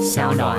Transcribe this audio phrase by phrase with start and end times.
[0.00, 0.58] 小暖。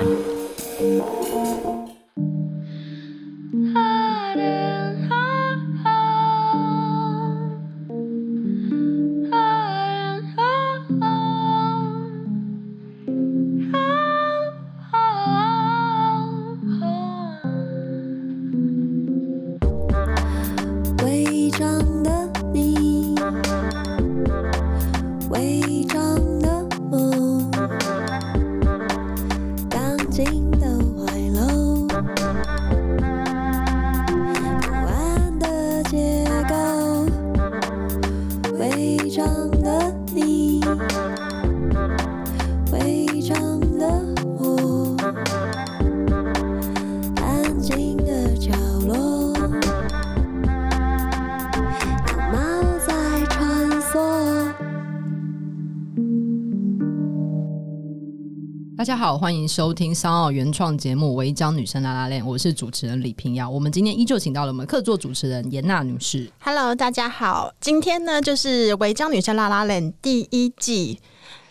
[59.04, 63.50] 好，欢迎收听商奥原创节目《违章女生拉拉链》，我是主持人李平瑶。
[63.50, 66.32] 我们今天依旧请到了我们客座主持人严娜女士。
[66.40, 71.02] Hello，大家好，今天呢就是《违章女生拉拉链》第一季。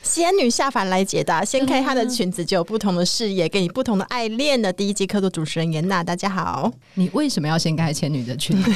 [0.02, 6.70] 仙女下凡来解答，掀开她的裙子就有不同的视野，给你不同的爱恋的第一季客座主持人严娜，大家好。
[6.94, 8.70] 你为什么要掀开仙女的裙子？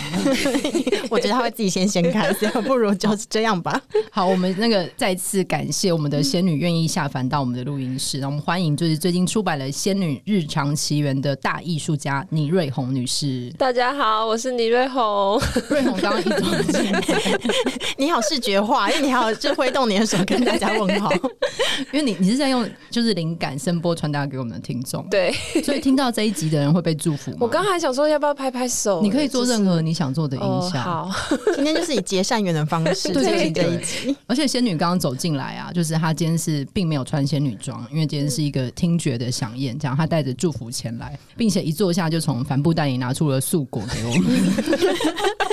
[1.10, 3.80] 我觉得她会自己先掀开，所以不如就是这样吧。
[4.12, 13.52] 好，我们那个再次感谢我们的仙女愿意下凡到我们的录音室，让我们欢迎就是最近出版了《仙女日常奇缘》的大艺术家倪瑞红女士。
[13.58, 15.40] 大家好，我是倪瑞红。
[15.70, 17.02] 瑞红刚刚一转，
[17.98, 21.12] 你好视觉化，因为你还有就挥动你的手跟大家问好。
[21.92, 27.38] 因为你你是在用就是灵感声波传达给我们的听众，对，所以听到这一集的人会被祝福吗？
[27.40, 30.80] 我刚还想说要不要拍拍手，你可以做任何你想做的音效。
[30.80, 31.10] 哦、好，
[31.54, 34.16] 今天就是以结善缘的方式 进行这一集。
[34.26, 45.36] 而且仙女刚刚走进来啊，就是她今天是并没有穿仙女装，因为今天是一个听觉的响宴，这样她带着祝福前来，并且一坐下就从帆布袋里拿出了素果给我们。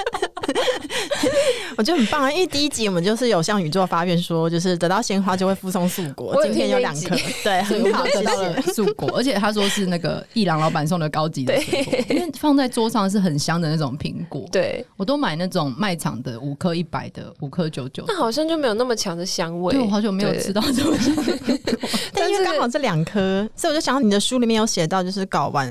[1.77, 2.31] 我觉得很棒啊！
[2.31, 6.37] 因为第一集我们就是有向宇宙发愿说，就是得到鲜花就会附送素果。
[6.43, 14.47] 今天有两颗， 对，很好，得到了素果，而且他说是那个一郎老板送的高级的水果，因为放在桌上是很香的那种苹果。
[14.51, 18.03] 对，我都买那种卖场的五颗一百的，五颗九九。
[18.07, 19.73] 那好像就没有那么强的香味。
[19.73, 21.59] 对，我好久没有吃到这种香味。
[22.13, 25.69] 但因为刚好这两颗，所以我就想到你的书里面有写到，就是搞完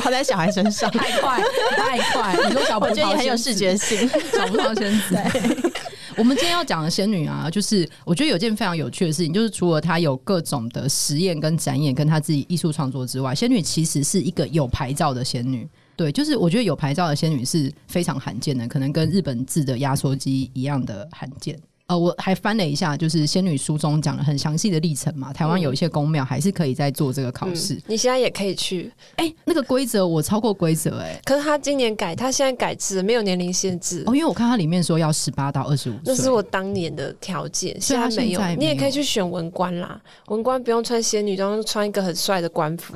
[0.00, 1.42] 挂在小孩身上太快
[1.76, 2.36] 太快。
[2.46, 4.08] 你说小朋友，我觉得也很有视觉性。
[4.32, 5.30] 小葡萄现在。
[6.16, 15.68] 我们今天要讲的仙女啊，就是我觉得有件非常有趣的事情，就是除了她有各种的实验跟展演，跟她自己艺术创作之外，仙女其实是一个有牌照的仙女。
[15.96, 21.58] 对，就是我觉得有牌照的仙女是非常罕见的，可能跟日本制的压缩机一样的罕见。
[21.90, 25.32] 呃，我还翻了一下，就是仙女书中讲了很详细的历程嘛。
[25.32, 28.92] 台湾有一些宫庙还是可以在做这个考试，嗯，你现在也可以去。
[29.16, 34.14] 哎、欸，那个规则我超过规则哎，可是他今年改，他现在改制没有年龄限制哦。
[34.14, 38.40] 因为我看它里面说要十八到二十五岁，那是我当年的条件，现在没有。
[38.56, 42.94] 你也可以去选文官啦，文官不用穿仙女装，穿一个很帅的官服，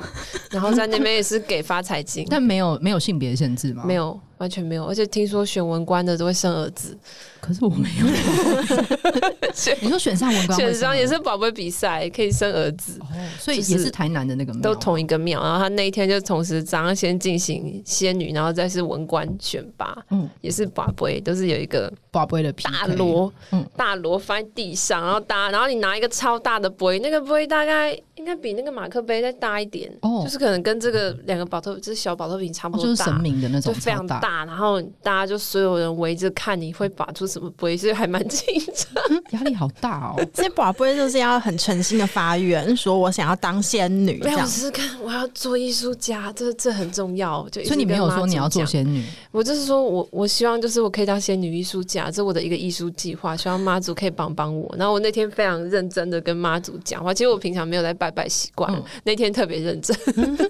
[0.51, 3.83] 然后在那边也是给发财金， 但没有没有性别限制吗？
[3.85, 4.17] 没有。
[4.37, 6.97] 完全没有，而且听说选文官的都会生儿子，
[7.39, 8.05] 可是我没有。
[9.81, 13.07] 你说选上文官，选上也是宝贝比赛，可以生儿子，哦，
[13.39, 15.41] 所以也是台南的那个庙，都同一个庙。
[15.41, 27.99] 然后他那一天就同时早上先进行仙女，然后再是文官选拔，嗯，也是宝贝，都是有一个宝贝的大螺，嗯，大螺放在地上，然后搭，然后你拿一个超大的杯，那个杯大概。
[28.15, 34.45] 应该比那个马克杯再大一点，哦，就是可能跟这个两个宝特，就是小宝特瓶差不多大，哦，就是神明的那种，就非常大。
[34.45, 39.03] 然后大家就所有人围着看你会把出什么杯，所以还蛮紧张，
[39.37, 40.25] 压力好大哦。
[40.33, 47.45] 这些宝杯就是要很诚心的发愿，说我想要当仙女，没有，只是看我要做艺术家，这这很重要。
[47.49, 54.73] 就所以你没有说你要做仙女，我就是说我我希望就是我可以当仙女艺术家，这是我的一个艺术计划，希望妈祖可以帮帮我。
[54.77, 58.73] 然后我那天非常认真的跟妈祖讲话，其实我平常没有在拜拜习惯。
[58.73, 58.83] 嗯。
[59.03, 59.95] 那天特别认真。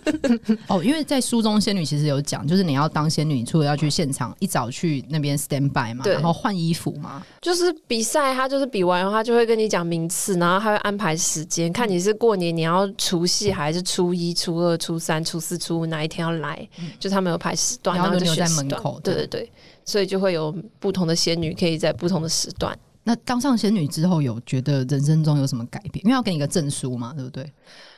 [0.67, 19.51] 哦，因为在书中仙女其实有讲，就是你要当仙女，除了要去现场一早去那边 stand by 嘛，然后换衣服嘛，就是比赛，他就是比完的话就会跟你讲名次，然后他会安排时间，看你是过年你要除夕还是初一、初二、初三、初四、初五哪一天要来，嗯、就他们有排时段，然后就留在门口，对对对，
[19.85, 22.77] 所以就会有不同的仙女可以在不同的时段。
[23.03, 26.03] 那当上仙女之后，有觉得人生中有什么改变？
[26.03, 27.43] 因为要给你个证书嘛，对不对？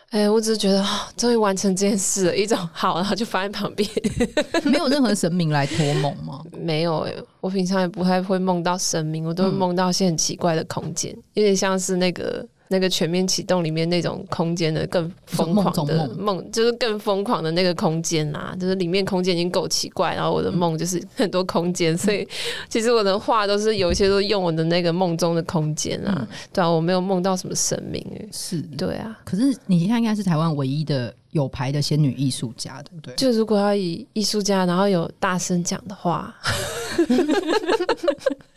[0.10, 0.86] 哎、欸，我只是觉得
[1.18, 3.90] 终于完成这件事了，一种好，然后就放在旁边，
[4.64, 6.42] 没有任何神明来托梦吗？
[6.62, 22.28] 没有哎、欸，我平常也不太会梦到神明，我都会梦到一些很奇怪的空间，有点像是那个那个全面启动里面那种空间的更疯狂的梦，就是更疯狂的那个空间啊，就是里面空间已经够奇怪，然后我的梦就是 很多空间，所以
[22.70, 28.62] 其实我的画都是有一些都用我的那个梦中的空间啊，嗯、对啊，我没有梦到什么神明诶，是。
[28.78, 33.16] 对啊，可是你现在应该是台湾唯一的有牌的仙女艺术家，对不对？
[33.16, 36.36] 就如果要以艺术家，然后有大声讲的话。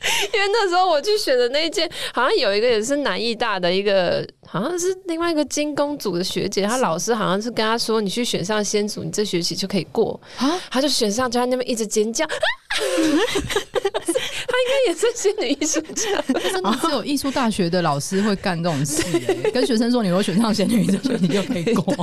[0.33, 12.27] 因为那时候我去选的那一件，好像有一个也是南艺大的一个，好像是另外一个金工组的学姐，她老师好像是跟她说：“你去选上先组，你这学期就可以过。”啊，她就选上，就在那边一直尖叫。
[12.71, 21.95] 她应该也是仙女艺术家，真的只有艺术大学的老师会干这种事，欸，跟学生说：“你如果选上仙女艺术，你就可以过，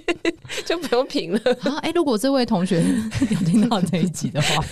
[0.64, 2.82] 就不用评了。”啊，哎，如果这位同学
[3.30, 4.64] 有听到这一集的话，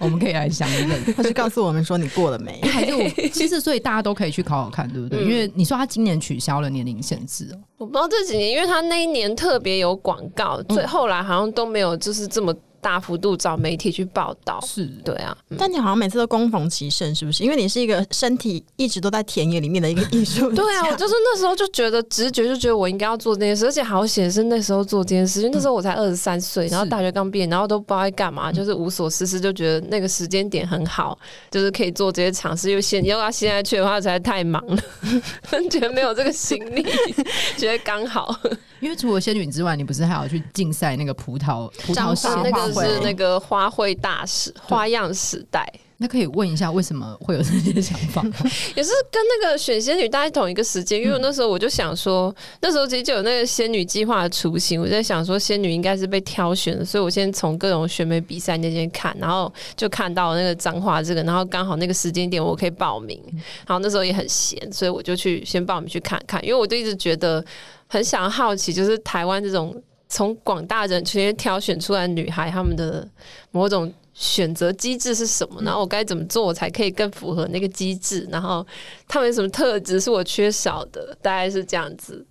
[0.00, 2.60] 我们可以来想一问，他是告诉我们说你过了没？
[2.68, 5.20] 还是我其实所以大家都可以去考考看，对不对？
[5.20, 12.54] 嗯、因为你说他今年取消了年龄限制哦，我不知道这几年，因为他那一年特别有广告，最后来好像都没有，就是这么。
[12.86, 17.42] 大幅度找媒体去报道，是对啊，嗯、但你好像每次都攻逢其胜，是不是？
[17.42, 20.54] 因为你是一个身体一直都在田野里面的一个艺术家。
[20.62, 31.18] 对啊，我就是那时候就觉得直觉就觉得我应该要做这件事，而且好险是那时候做这件事，因为那时候我才二十三岁，然后大学刚毕业，然后都不知道在干嘛，就是无所事事，就觉得那个时间点很好，
[31.50, 32.70] 就是可以做这些尝试。
[32.70, 34.80] 因为现要他现在去的话，实在太忙了，
[35.68, 36.86] 觉得没有这个心力，
[37.58, 38.32] 觉得刚好。
[38.78, 45.66] 因为除了仙女之外，你不是还要去竞赛那个葡萄葡萄仙那个是那个花卉大使花样时代。
[45.98, 48.22] 那可以问一下，为什么会有这些想法？
[48.76, 54.78] 也是跟那个选仙女大概同一个时间，因为那时候我就想说，那时候其实就有那个仙女计划的雏形。
[54.78, 63.18] 我在想说，仙女应该是被挑选的，所以我先从各种选美比赛那边看，然后就看到那个脏话这个，然后刚好那个时间点我可以报名，
[63.66, 67.42] 然后那时候也很闲，所以我就去先报名去看看，因为我就一直觉得
[67.86, 69.74] 很想好奇，就是台湾这种
[70.08, 73.08] 从广大人群挑选出来女孩，她们的
[73.50, 73.92] 某种。
[74.18, 75.60] 选择机制是什么？
[75.62, 78.26] 然后我该怎么做，我才可以更符合那个机制？
[78.30, 78.66] 然后
[79.06, 81.14] 他们有什么特质是我缺少的？
[81.20, 82.24] 大概是这样子。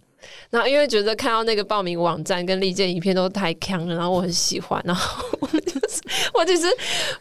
[0.50, 4.82] 然后因为觉得看到那个报名网站跟历届影片都太强了，然后我很喜欢。
[4.84, 6.02] 然后我就是
[6.34, 6.66] 我其实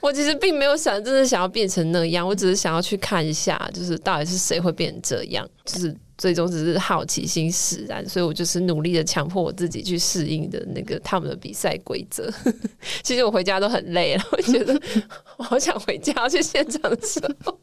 [0.01, 5.95] 我其实并没有想真的想要变成那样，我只是想要去看一下，就是到底是谁会变成这样，就是。
[6.17, 12.31] 最终只是好奇心使然，所以我就是努力的强迫我自己去适应的那个他们的比赛规则。
[13.03, 14.81] 其实我回家都很累了，我觉得
[15.39, 17.59] 我好想回家去现场的时候。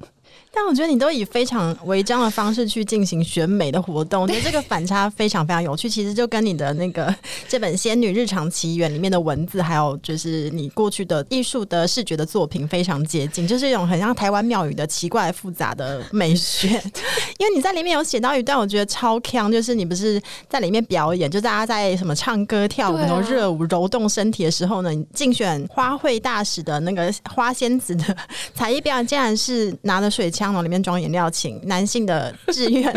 [0.53, 5.89] 但我觉得你都以非常违章的方式去进行选美的活动，我觉得这个反差非常非常有趣。
[5.89, 7.13] 其实就跟你的那个
[7.47, 16.67] 这本《仙女日常奇缘》里面的文字，还有就是你过去的艺术的视觉的作品非常接近，就是一种很像台湾庙宇的奇怪复杂的美学。
[17.39, 28.15] 因为你在里面有写到一段，我觉得超强，就是你不是在里面表演，就大家在什么唱歌跳舞、然后热舞、揉动身体的时候呢，你竞选花卉大使的那个花仙子的
[28.53, 30.40] 才艺表演，竟然是拿着水枪。
[30.41, 32.91] 枪里面装颜料，请男性的志愿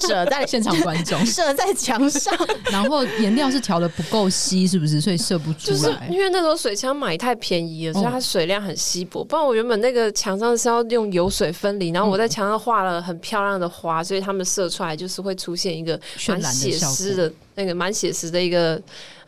[0.00, 2.34] 者在现场观众射在墙上，
[2.70, 5.00] 然后颜料是调的不够稀，是不是？
[5.00, 5.76] 所以射不出来。
[5.76, 9.24] 就是因为那时候水枪买太便宜了，所以它水量很稀薄。
[9.24, 15.98] 不然我原本那个墙上是要用油水分离，然后我在墙上画了很漂亮的花，所以他们射出来就是会出现一个
[16.28, 18.80] 蛮写实的那个蛮写实的一个。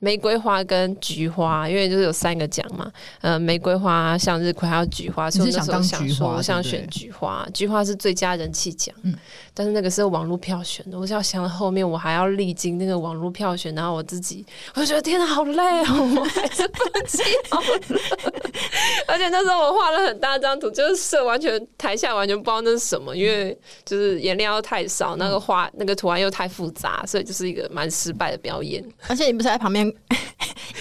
[0.02, 2.90] 玫瑰花跟菊花，因为就是有三个奖嘛，
[3.20, 9.14] 呃，玫瑰花、向日葵还有菊花，所以那时候想说，我想选菊花，菊花是最佳人气奖，嗯，
[9.52, 14.42] 但是那个是网络票选的，我就要想到后面我还要历经那个网络票选，然后我自己，
[14.74, 18.00] 我就觉得天哪，好累哦，我还是放弃好了。
[19.06, 28.84] 而且那时候我画了很大张图，就是色完全台下完全不知道那是什么，因为就是颜料太少，那个画那个图案又太复杂，所以就是一个蛮失败的表演。
[29.08, 29.90] 而且你不是在旁边。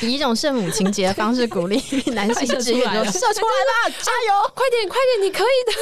[0.02, 1.76] 以一种圣母情节的方式鼓励
[2.14, 4.52] 男性志愿者射出来了，加油！
[4.56, 5.74] 快点，快点，你可以的。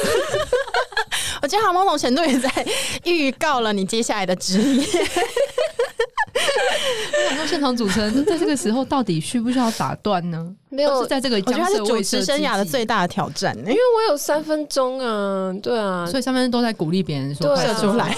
[1.42, 2.50] 我觉得好某种程度也在
[3.04, 4.84] 预告了你接下来的职业。
[7.12, 10.52] 我想说，现场主持人在这个时候到底需不需要打断呢？
[10.70, 18.16] 没有，是在这个我觉得他是主持生涯的最大的挑战，因为我有三分钟啊，对啊，所以三分钟都在鼓励别人说射出来。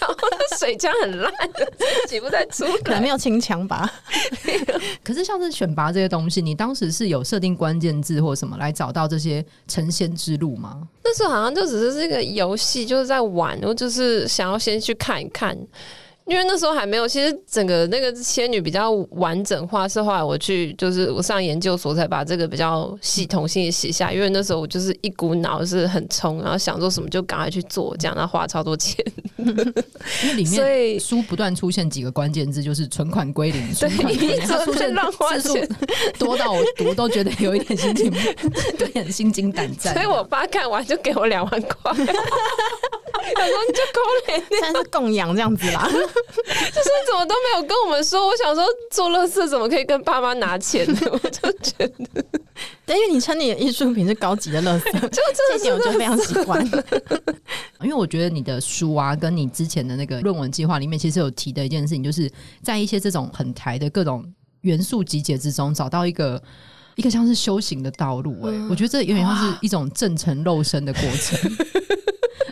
[0.00, 0.14] 然后
[0.58, 1.32] 水枪很烂，
[1.78, 3.90] 自己不太出，可能没有清枪吧。
[5.04, 10.82] 可是像是选拔这些东西，你当时是有设定关键字或什么来找到这些成仙之路吗？
[11.04, 15.56] 那时候好像就只是这个游戏，就是在玩，我就是想要先去看一看。
[16.26, 24.12] 因为那时候还没有，其实整个那个仙女比较完整化，是后来我去就是我上研究所才把这个比较系统性的写下。
[24.12, 29.04] 因为那时候我就是一股脑是很冲，然后想做什么就赶快去做，这样然后花超多钱。
[29.36, 35.68] 因为里面书不断出现几个关键字，就是存款归零，存款归零，它出现乱花钱
[36.18, 38.12] 多到我读都觉得有一点心情，
[38.76, 39.94] 对，很心惊胆战。
[39.94, 41.92] 所以我爸看完就给我两万块，
[43.34, 44.00] 他说你就够
[44.36, 45.86] 了， 现在是供养这样子啦。
[45.90, 51.00] 就是怎么都没有跟我们说，我想说做乐色怎么可以跟爸妈拿钱呢？
[51.10, 51.90] 我就觉得，
[52.84, 56.64] 对，因为你称你的艺术品是高级的乐色，就这点我就非常喜欢。
[57.82, 62.30] 因为我觉得你的书啊，跟你之前的那个论文计划里面，其实有提的一件事情，就是
[62.62, 64.24] 在一些这种很台的各种
[64.62, 66.42] 元素集结之中，找到一个
[66.94, 68.50] 一个像是修行的道路，欸。
[68.50, 71.38] 哎、嗯，我觉得这有点像是一种正成肉身的过程。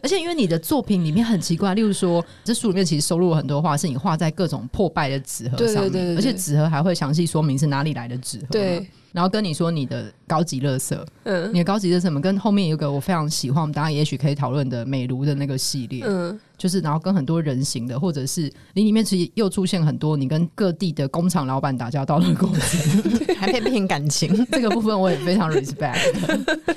[0.02, 8.46] 而且因为你的作品里面很奇怪，例如说，这书里面其实收录了很多画，是你画在各种破败的纸盒上面，对对对对，而且纸盒还会详细说明是哪里来的纸盒。
[8.50, 12.20] 对，然后跟你说你的高级乐色，嗯，你的高级垃圾什么？
[12.20, 16.38] 跟后面有个我非常喜欢，我们大家也许可以讨论的美卢的那个系列，嗯。
[16.56, 18.42] 就是，然后跟很多人形的，或者是
[18.74, 25.98] 你里面其实又出现很多你跟各地的工厂老板打交道的故事， 还可以骗感情， 这个部分我也非常 respect。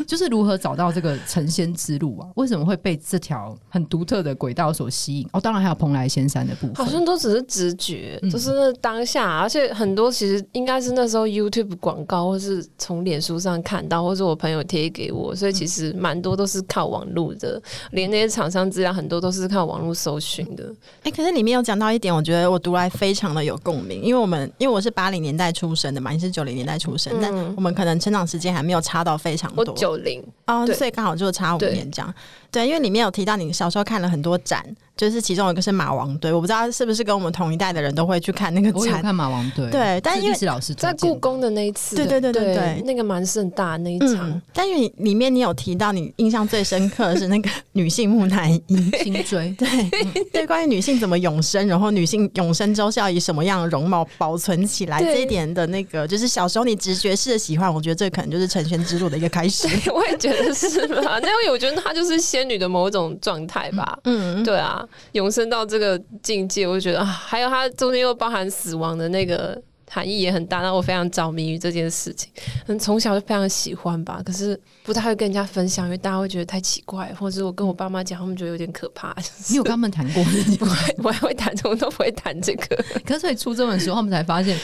[0.07, 2.27] 就是如何找到这个成仙之路啊？
[2.35, 5.29] 为什么会被这条很独特的轨道所吸引？
[5.31, 19.67] 哦，当然还有蓬莱仙山的部分，好像都只是直觉，就是那当下，而且很多其实应该是那时候 YouTube 广告，或是从脸书上看到，或者我朋友贴给我，所以其实蛮多都是靠网络的，连那些厂商资料很多都是靠。
[19.67, 20.63] 网络搜寻的，
[20.99, 32.13] 哎、欸，可是里面有讲到一点，我觉得我读来非常的有共鸣，因为我们因为我是八零年代出生的嘛，你是九零年代出生，嗯、但我们可能成长时间还没有差到非常多，我九零啊，所以刚好就差五年这样。
[32.51, 34.63] 对，因为里面有提到你小时候看了很多展，
[34.95, 38.79] 就是其中一个是马王堆，我不知道是不是跟我们同一代的人都会去看那个展。
[38.79, 44.29] 我有看马王堆，对，但因为老师在故宫的那一次，对对对对对，那个蛮盛大那一场。
[44.29, 59.67] 嗯、但因为里面你有提到，你印象最深刻的是那个 女性木乃伊颈椎，对、嗯、对，关于女性怎么永生，然后女性永生之后是要以什么样的容貌保存起来这一点的那个，就是小时候你直觉式的喜欢，我觉得这可能就是成仙之路的一个开始。
[59.91, 61.19] 我也觉得是吧？
[61.21, 63.07] 那因为我觉得他就是仙女的某种。
[63.19, 64.81] 状态吧，嗯，对啊，
[65.13, 72.31] 永生到这个境界，我就觉得啊，还有它中间又包含死亡的那个含义也很大，那我非常着迷于这件事情，
[72.67, 79.15] 嗯，从小就非常喜欢吧，可是不太会跟人家分享，因为大家会觉得太奇怪，或者我跟我爸妈讲，他们觉得有点可怕。
[79.49, 80.23] 你有跟他们谈过？
[80.59, 82.75] 不会，我还会谈，我都不会谈这个。
[83.05, 84.57] 可是所以出这本书，他们才发现，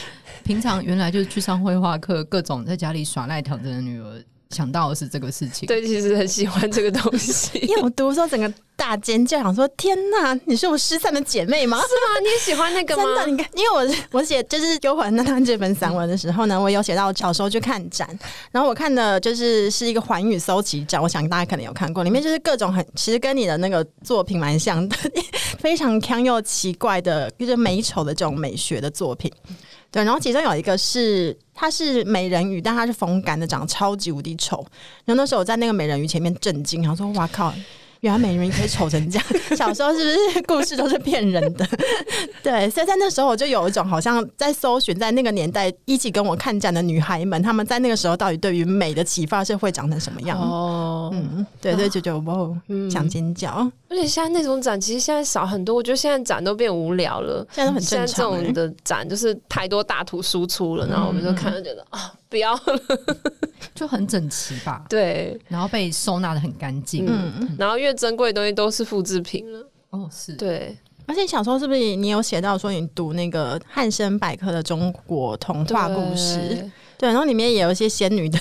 [0.44, 4.22] 平常原来就是去上绘画课，各种在家里耍赖躺着的女儿。
[4.50, 7.58] 想到的是这个事情，对，其实很喜欢这个东西。
[7.66, 12.20] 因为我读的时候，整个大尖叫，想说：“天哪，你是我失散的姐妹吗？”是吗？
[12.22, 13.02] 你也喜欢那个吗？
[13.04, 18.08] 真的，你看，因为我我写就是《幽魂娜娜》这本散文的时候呢，我有写到我小时候去看展，
[18.52, 24.96] 然后我看的就是是一个环宇搜集展，我想大家可能有看过，里面就是各种很其实跟你的那个作品蛮像的，
[25.58, 29.32] 非常锵又奇怪的，就是美丑的这种美学的作品。
[29.94, 34.56] 对，然后其中有一个是，它是美人鱼，但它是风干的，长得超级无敌丑。
[35.04, 37.54] 然后那时候我在那个美人鱼前面震惊，然后说：“哇靠！”
[38.04, 41.66] 原来美人鱼可以丑成这样， 小时候是不是故事都是骗人的？
[42.44, 50.38] 对，所以在那时候我就有一种好像在搜寻，在那个年代一起跟我看展的女孩们，她们在那个时候到底对于美的启发是会长成什么样？
[50.38, 52.46] 哦，嗯，对对，九九哇，
[52.90, 53.50] 想尖叫。
[53.88, 58.06] 而且现在那种展其实现在少很多，我觉得现在展都变无聊了，现在都很正常。
[58.06, 62.12] 现在这种的展就是太多大图输出了，然后我们就看了觉得啊。
[62.34, 62.80] 不要了，
[63.76, 64.84] 就很整齐吧？
[64.88, 69.64] 对，然后被收纳的很干净，嗯，然后越珍贵的东西都是复制品了。
[69.90, 70.76] 哦，是对。
[71.06, 76.68] 而且小时候是不是你有写到说你读那个汉森百科的中国童话故事？
[77.04, 78.38] 对，然后里面也有一些仙女的，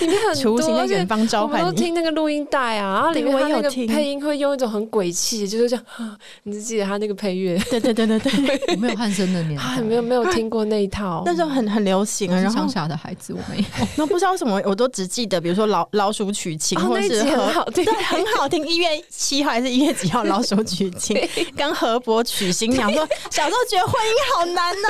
[0.00, 1.60] 里面很多，雏形在远方召唤。
[1.60, 5.84] 我都听那个录音带啊，然后里面他那个配音会用一种很鬼气，就是这样。
[6.44, 7.58] 你只记得他那个配乐？
[7.68, 11.22] 对对对对对， 我没有汉声的年代，没有没有听过那一套。
[11.26, 13.64] 那时候很很流行啊，然后乡下的孩子我没有。
[13.96, 18.66] 那不知道为什么，我都只记得，比如说老老鼠娶亲，或者是很好听，对，很好听。
[18.66, 20.24] 一月七号还是一月几号？
[20.24, 21.14] 老鼠娶亲
[21.54, 22.90] 跟河伯娶新娘。
[22.90, 24.88] 说小时候觉得婚姻好难呢，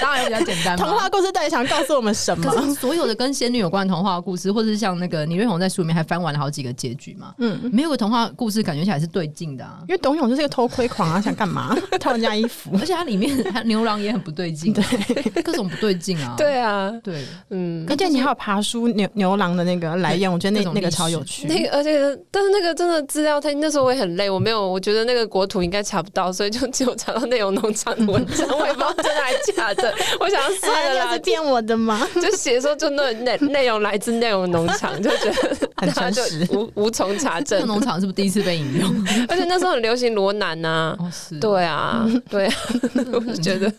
[0.00, 0.76] 当然比较简单。
[0.78, 2.50] 童话故事到底想告诉我们什么？
[2.50, 7.34] 可是所有的跟仙女有关的童话故事，或者是像那个倪瑞红在书里面还翻完了好几个结局嘛？
[7.38, 9.80] 嗯，没有个童话故事感觉起来是对劲的啊。
[9.88, 12.70] 因为董永就是一个偷窥狂啊，想干嘛偷人家衣服？
[12.80, 16.34] 而且他里面他牛郎也很不对劲， 对，各种不对劲啊。
[16.38, 17.84] 对啊，对，嗯。
[17.88, 21.46] 而且你还有爬书牛牛郎的那个来源，我觉得那那个超有趣。
[21.46, 21.98] 那个而且
[22.30, 29.94] 但是那个真的资料太，那时候我也很累，我没有，我觉得那个国土应该查不到，所以就只有查到内容农场的文章，我也不知道真的还假的。
[30.20, 31.93] 我想算了啦，是骗我的吗？
[32.20, 37.66] 就写说就那 内内容来自内容农场，就觉得 很诚实，无无从查证。
[37.66, 38.90] 农场是不是第一次被引用？
[39.28, 40.96] 而且那时候很流行罗南呐，
[41.40, 42.54] 对啊，对啊，
[43.12, 43.72] 我觉得。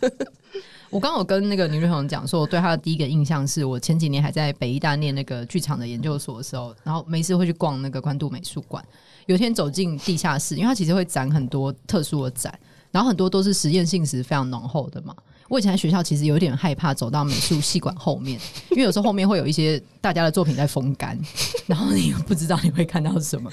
[0.92, 8.82] 我刚刚有跟那个女瑞红讲说，我对她的第一个印象是我前几年还在北艺大念那个剧场的研究所的时候，然后每次会去逛那个关渡美术馆。
[9.26, 12.58] 有一天走进地下室，因为它其实会展很多特殊的展，
[12.92, 15.14] 然后很多都是实验性质非常浓厚的嘛。
[15.48, 18.40] 我以前在学校其实有点害怕走到美术系馆后面，
[18.72, 21.20] 因为有时候后面会有一些大家的作品在风干，
[21.68, 23.50] 然后你又不知道你会看到什么。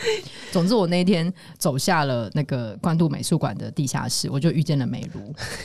[0.50, 5.20] 总之，我那一天走下了那个关渡美术馆的地下室，我就遇见了美如。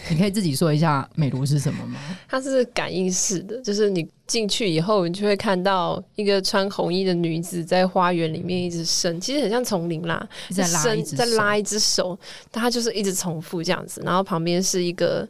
[0.09, 1.99] 你可以自己说一下美如是什么吗？
[2.27, 12.19] 它是感应式的，就是你进去以后，你就会看到一个穿红衣的女子在花园里面一直伸，其实很像丛林啦，在拉一只在拉一只手，
[12.51, 15.25] 但它就是一直重复这样子，然后旁边是一个。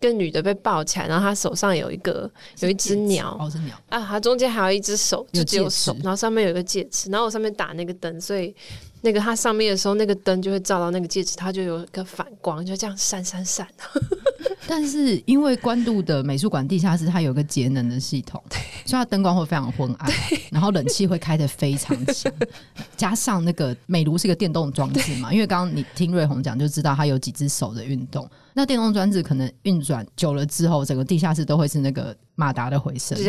[0.00, 3.74] 个女的被抱起来，然后她手上有一个有一只鸟，哦，是鸟。
[3.88, 8.54] 啊，她中间还有一只手，就只有手，然后上面有一个戒指，然后我上面打那个灯，所以
[9.02, 13.66] 那个它上面的时候，那个灯就会照到那个戒指，它就有一个反光，就这样闪闪闪。
[14.68, 18.42] 但是因为关渡的美术馆地下室它有个节能的系统，
[18.84, 20.12] 所以它灯光会非常昏暗，
[20.50, 22.32] 然后冷气会开的非常强，
[22.96, 28.28] 加上那个美炉是一个电动装置嘛，因为刚刚你听瑞红讲就知道它有几只手的运动。
[28.58, 33.14] 那电动转子可能运转久了之后，整个地下室都会是那个马达的回声。
[33.18, 33.22] 对，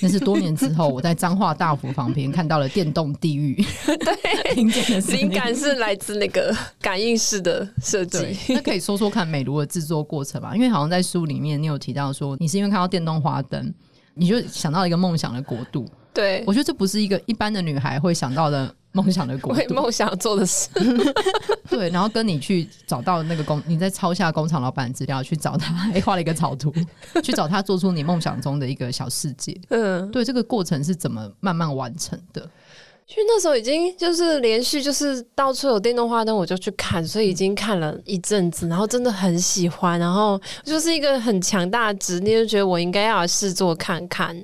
[0.00, 3.54] 那是多年之后，我在彰化大佛旁边看到了电动地狱。
[3.86, 8.36] 对，听见的灵感是来自那个感应式的设计。
[8.48, 13.72] 那可以说说看美炉的制作过程吧，因为好像在书里面你有提到说，你是因为看到电动花灯，
[14.14, 15.88] 你就想到一个梦想的国度。
[16.12, 18.74] 对，我觉得这不是一个一般的女孩会想到的。
[18.92, 20.70] 梦想的国度，梦想做的事，
[21.68, 26.72] 对，然后跟你去找到那个工，你在抄下工厂老板资料，去找他，还画了一个草图，
[27.22, 29.56] 去找他做出你梦想中的一个小世界。
[29.68, 32.40] 嗯，对，这个过程是怎么慢慢完成的？
[33.08, 44.34] 因为那时候已经就是连续就是到处有电动花灯，我就去看，所以已经看了一阵子，然后真的很喜欢，然后就是一个很强大的执念，就觉得我应该要试做看看。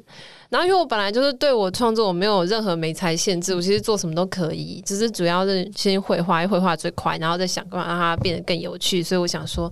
[0.48, 9.02] 然后，因为我本来就是对我创作我没有任何媒材限制，我其实做什么都可以，只是主要是先绘画，绘画最快，然后再想办法让它变得更有趣。
[9.02, 9.66] 所以我想说，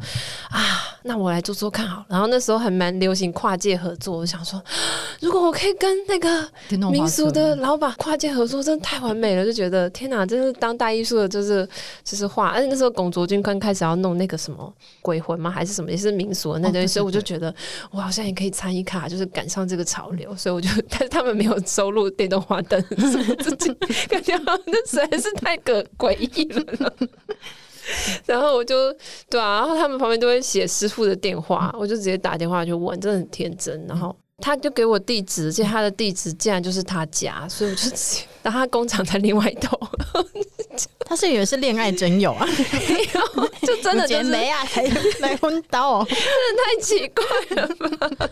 [0.50, 0.60] 啊，
[1.02, 2.04] 那我来做做看好。
[2.08, 4.60] 然后那时候还蛮流行跨界合作，我想说，
[5.20, 6.48] 如果我可以跟那个
[6.90, 11.68] 民俗的老板跨界合作，真的太完美了，就觉得天哪，真是当代艺术的，就是
[12.02, 12.48] 就是画。
[12.48, 15.50] 而且那时候龚卓君刚开始要弄那个什么鬼魂吗？
[15.50, 15.90] 还是什么？
[15.90, 17.54] 也是民俗的那堆，所以我就觉得
[17.90, 20.68] 我好像也可以参与卡，就是赶上这个潮流，所以我就。
[20.88, 22.80] 但是他们没有收录电动花灯，
[23.40, 23.74] 自己
[24.08, 26.94] 感觉那实在是太个诡异了。
[28.26, 28.92] 然后我就
[29.28, 33.84] 对啊，然后他们旁边都会写师傅的电话，我就直接打电话去问，真的很天真。
[33.88, 39.78] 然后他就给我地址，而且他的地址竟然就是他家，所以我就直接，然后他工厂在另外一头。
[41.04, 42.48] 他是以为是恋爱真友啊，
[43.60, 44.82] 就真的就是没啊，还
[45.20, 46.16] 没婚到哦，真
[46.56, 48.30] 的太奇怪了吧？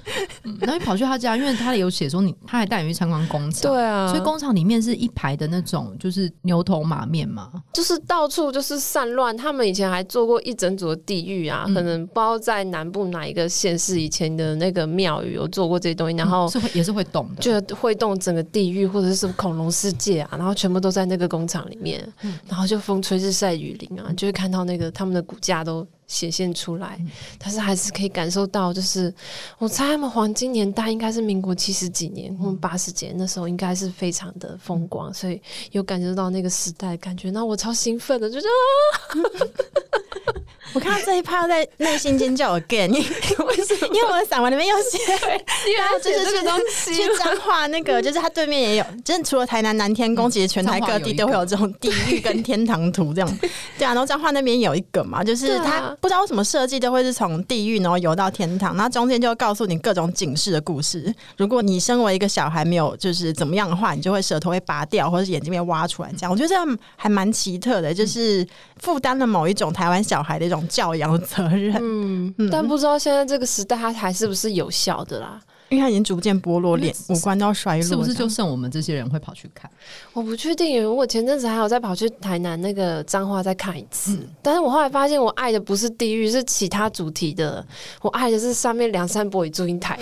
[0.61, 9.37] 然后你跑去他家，因为他有写说你，他还带你去参观工厂，对啊，所以工厂里面是一排的那种，就是牛头马面嘛，就是到处就是散乱。
[9.37, 22.67] 他们以前还做过一整组的地狱啊，嗯、可能不知道在南部哪一个县市以前的那个庙宇有做过这些东西，然后是会也是会动的，就会动整个地狱或者是什么恐龙世界啊，然后全部都在那个工厂里面，嗯、然后。
[22.71, 29.15] 就风吹日晒雨淋啊，就会看到那个他们的骨架都显现出来，嗯、但是还是可以感受到，就是
[29.59, 38.51] 我猜他们黄金年代应该是民国七十几年或八十几年，那时候应该是非常的风光，所以有感受到那个时代感觉，那我超兴奋的，就是啊。
[40.73, 43.89] 我看到这一趴在内心尖叫 again，因为什么？
[43.89, 44.99] 因为我的散文里面有写，
[45.67, 53.39] 因为就是去东西去彰化那个， 就是它对面也有，就是除了台南南天宫，嗯、其实全台各地都会有这种地狱跟天堂图这样。
[53.79, 61.15] 对啊，然后彰化那边有一个嘛，就是它不知道为什么设计都会是从地狱然后游到天堂，那中间就会告诉你各种警示的故事。
[61.37, 66.33] 如果你身为一个小孩没有就是怎么样的话，你就会舌头会拔掉，或者眼睛被挖出来这样。
[66.33, 68.47] 我觉得这样还蛮奇特的，就是
[68.79, 70.67] 负担了某一种台湾小孩的一种。
[70.71, 71.75] 教养责任。
[71.81, 75.41] 嗯，嗯，但不知道现在这个时代，它还是不是有效的啦？
[75.71, 79.71] 因为他已经逐渐剥落，脸五官都要衰落，是不是就剩我们这些人会跑去看？
[80.13, 87.65] 我不确定，因为我前阵子还有再跑去台南那个彰化再看一次，嗯，但是我后来发现我爱的不是地狱，是其他主题的，
[88.03, 89.99] 我爱的是上面梁山伯与祝英台。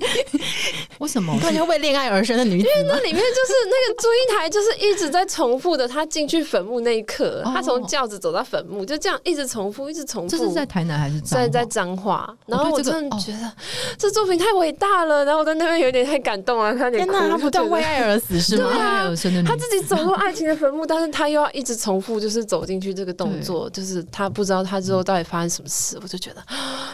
[0.98, 1.32] 为什么？
[1.50, 10.28] 你就为恋爱而生的女子，因为那里面就是那个祝英台，就是一直在重复的，她进去坟墓那一刻，她从轿子走到坟墓，就这样一直重复，一直重复。
[10.28, 12.34] 这是在台南还是在在彰化？
[12.46, 13.52] 然后我真的觉得
[13.96, 17.12] 这作品太伟大了，然后我在那边有点太感动了，他有点哭。
[17.12, 18.70] 他不断为爱而死是吗？
[18.70, 19.12] 对啊，
[19.46, 26.42] 他自己走入爱情的坟墓，但是他又要一直重复，就是走进去这个动作，就是他不知道他之后到底发生什么事，我就觉得。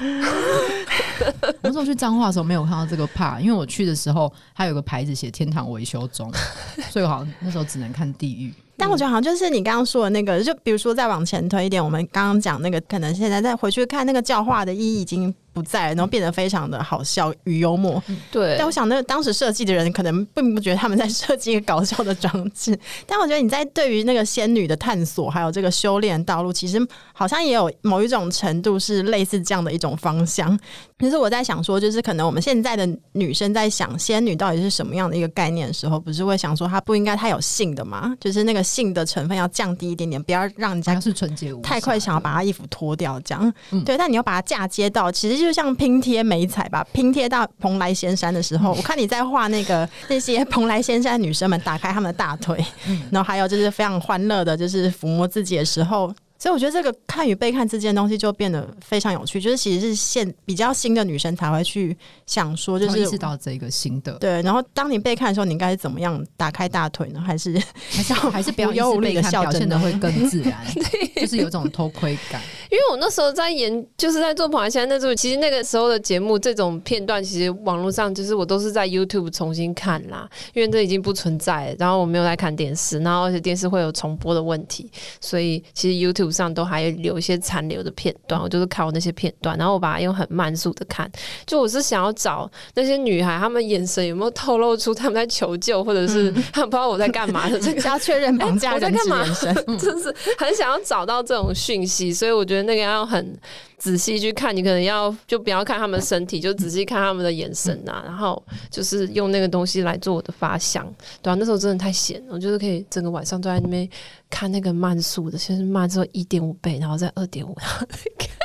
[1.43, 6.31] 我那时候去彰化的时候没有看到这个 part，因为我去的时候它有个牌子写“天堂维修中”，
[6.91, 8.53] 所以我好像那时候只能看地狱。
[8.77, 18.03] 但我觉得好像就是你刚刚说的那个，就比如说再往前推一点，我们刚刚讲那个，可能现在再回去看那个教化的意义已经不在，然后变得非常的好笑与幽默。
[18.31, 18.57] 对。
[18.59, 22.79] 但我想，那个当时设计的人可能并不觉得他们在设计一个搞笑的装置。
[23.07, 30.59] 但我觉得你在对于那个仙女的探索，还有这个修炼道路，其实好像也有某一种程度是类似这样的一种方向。
[30.99, 38.17] 其实我在想说，就是可能我们现在的女生在想仙女到底是什么样的一个概念的时候，不是会想说她不应该太有性的吗？
[38.19, 43.53] 就是那个性的成分要降低一点点，不要让人家是纯洁无太快想要把她衣服脱掉这样。
[43.71, 56.13] 嗯、对，但你要把它嫁接到，其实就像拼贴美彩吧，拼贴到蓬莱仙山的时候，嗯、我看你在画那个那些蓬莱仙山女生们打开她们的大腿，嗯、然后还有就是非常欢乐的，就是抚摸自己的时候。
[56.37, 64.43] 所以我觉得这个看与被看之间的东西就变得非常有趣，就是其实是现比较新的女生才会去想说，就是意识到这个新的对。
[64.43, 67.21] 然后当你被看的时候，你应该是怎么样打开大腿呢？
[67.21, 67.57] 还是
[67.91, 70.59] 还是 还是不要忧无虑的笑，真的会更自然，
[71.17, 72.43] 就是有种偷窥感。
[72.71, 81.77] 因为我那时候在演，就是在做《蓬莱仙山》那时候，其实那个时候的节目这种片段，其实网络上就是我都是在 YouTube 重新看啦，因为这已经不存在了。
[81.79, 86.24] 然后我没有在看电视，然后而且电视会有重播的问题，所以其实 YouTube。
[86.31, 91.11] 上都还有留一些残留的片段，我就是看我那些片段，然后我把它用很慢速的看，
[91.47, 103.37] 就我是想要找那些女孩，她们眼神有没有透露出她们在求救，或者是 她们不知道我在干嘛的这个， 要确认绑架人质眼神， 就是很想要找到这种讯息，所以我觉得那个要很。
[103.85, 110.91] 仔细去看，你可能要就不要看他们身体，就仔细看他们的眼神呐、啊，然后就是用那个东西来做我的发想。
[111.21, 113.87] 对啊，那时候真的太闲了，我就是可以整个晚上都在那边
[114.31, 117.55] 看那个慢速的，先是慢之后一点五倍，然后再二点五，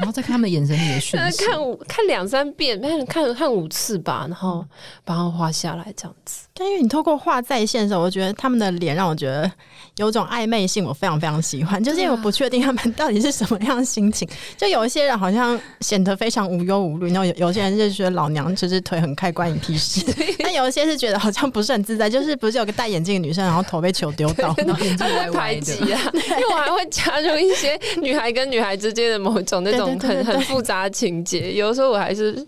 [0.02, 4.65] 然后再看他们眼神里的讯息，看 五看两三遍，看看看五次吧，然后
[5.06, 6.48] 把它画下来这样子。
[6.59, 9.49] 但因为你透过画在线的时候，我觉得他们的脸让我觉得
[9.95, 11.81] 有种暧昧性，我非常非常喜欢。
[11.81, 20.05] 就是因为我不确定他们到底是什么样的心情，就有一些人好像显得非常无忧无虑，然后有有些人就觉得老娘就是腿很开，关你屁事。
[20.43, 25.73] 但有一些是觉得好像不是很自在，就是不是有个戴眼镜的女生，然后头被球丢到，然后眼睛歪歪的。
[25.75, 32.45] 因为我还会加入一些女孩跟女孩之间的某种那种很很复杂的情节，有的时候我还是。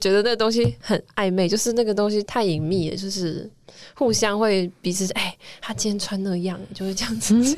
[0.00, 3.48] 觉得那东西很暧昧，就是那个东西太隐秘了，就是
[3.94, 7.34] 互相会彼此哎、他今天穿那样，就是这样子。
[7.34, 7.44] 嗯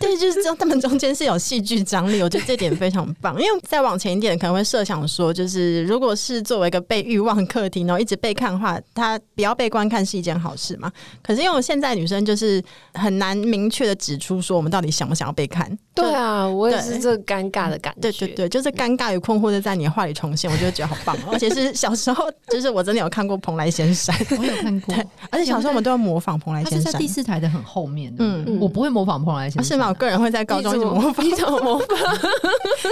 [0.00, 3.34] 对，就是这样，他们中间是有戏剧张力，我觉得这点非常棒。
[3.40, 10.90] 因为再往前一点，可能会设想说，就是如果是作为一个被欲望客厅，然后一直被看的话，他不要被观看是一件好事嘛。
[11.22, 12.62] 可是因为我现在女生就是
[12.94, 15.70] 很难明确的指出说，我们到底想不想要被看。
[15.94, 18.00] 对啊，我也是这个尴尬的感觉。
[18.00, 21.14] 对对对，就是尴尬与困惑的在你的话里重现，我就觉得好棒。
[21.30, 24.94] 而且是小时候，就是我真的有看过《蓬莱仙山》， 我有看过。
[25.28, 28.10] 而且小时候我们都要模仿《蓬莱仙山》，是在第四台的很后面。
[28.18, 29.89] 嗯，我不会模仿《蓬莱仙山》，是吗？
[29.90, 31.98] 我个人会在高中就模仿，你模仿？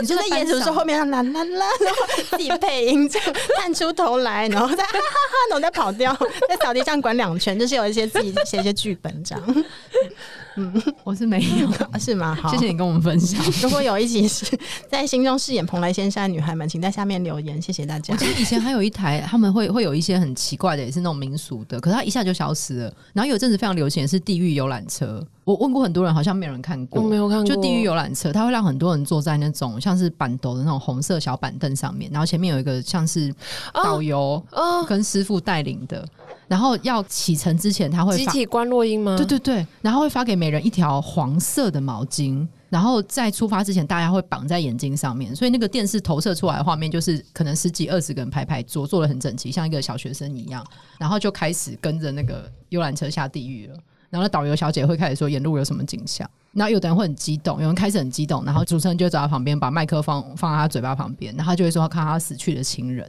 [0.00, 6.12] 你就在演的时候后面啦啦啦，然后自己配音，这样探出头来，然后再 哈哈哈，然后再跑掉，
[6.48, 9.64] 在扫地上滚两圈，就是有一些自己写一些剧本这样。
[10.56, 12.34] 嗯， 我是没有， 是吗？
[12.34, 13.40] 好，谢谢你跟我们分享。
[13.62, 14.44] 如果有一集是
[14.88, 18.12] 在心中饰演蓬莱仙山的女孩们，请在下面留言，谢谢大家。
[18.14, 22.94] 我记得以前还有一台，他们会会有一些很奇怪的，也是那种民俗的，可是它一下就消失了。
[23.12, 27.44] 然后有一阵子非常流行的是地狱游览车，我问过很多人，好像没有人看过，我没有看过。
[27.44, 33.32] 就地狱游览车，它会让很多人坐在那种像是板斗的那种红色小板凳上面，然后前面有一个像是
[33.72, 34.42] 导游
[34.88, 36.06] 跟师傅带领的。
[36.48, 39.16] 然后要启程之前，他会集体观落音吗？
[39.16, 50.66] 对对对，然后会发给每人一条黄色的毛巾，然后在出发之前，大家会绑在眼睛上面，所以那个电视投射出来的画面就是可能十几二十个人排排坐，坐的很整齐，像一个小学生一样，
[50.98, 53.76] 然后就开始跟着那个游览车下地狱了。
[54.10, 56.26] 然后导游小姐会开始说沿路有什么景象。
[56.54, 63.06] 然后有的人会很激动，有人开始很激动，然后主持人就会走到旁边，把麦克风放，放在他嘴巴旁边，然后他就会说看他死去的亲人。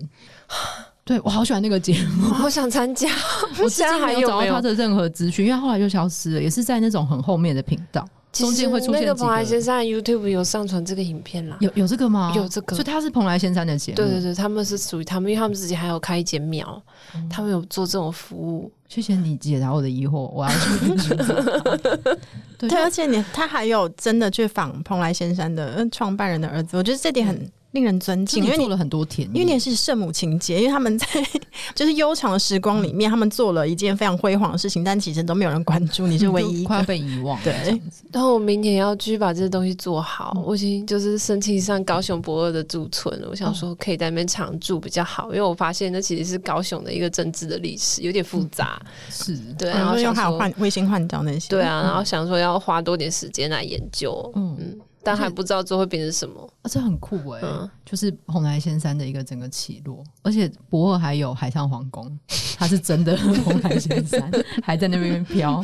[1.10, 3.10] 对，我好喜欢那个节目， 我想参加。
[3.64, 8.08] 我现在还有找到他的任何资讯，因为后来就消失了，也是在那种很后面的频道。
[8.32, 12.32] 中间会出现那个蓬莱仙山 YouTube 有上传这个影片啦，有有这个吗？
[12.36, 13.96] 有这个，所以他是蓬莱仙山的节目。
[13.96, 16.80] 对对对，他们是属于他们，因为他们自己还有开一间庙，
[17.16, 18.72] 嗯、他们有做这种服务。
[18.88, 21.16] 谢谢你解答我的疑惑，我要去。
[22.60, 27.52] 对，而且你他还有真的去访蓬莱仙山的创办人的儿子，我觉得这点很。
[27.72, 31.06] 嗯令人尊敬，因为做了很多田，因为那是圣母情节，因为他们在
[31.76, 37.40] 就是悠长的时光里面，他们做了一件非常辉煌的事情，但其实都没有人关注，你是唯一， 快要被遗忘。
[37.44, 37.54] 对，
[38.12, 43.28] 然后我明年要继续把这些东西做好，嗯、我已经就是申请上高雄博二的驻村了。
[43.30, 48.82] 我想说可以在那边常住比较好，因为我发现那其实是高雄的一个政治的历史，有点复杂。
[48.82, 54.32] 嗯、是对，然后用还有换卫星换照那些，对啊，然后想说要花多点时间来研究。
[54.36, 54.76] 嗯。
[55.00, 57.48] 嗯但还不知道最后会变成什么，啊，这很酷哎、欸！
[57.48, 62.20] 嗯、就是蓬莱仙山的一个整个起落，而且博尔还有海上皇宫，
[62.58, 64.30] 它是真的 蓬莱仙山
[64.62, 65.64] 还在那边飘，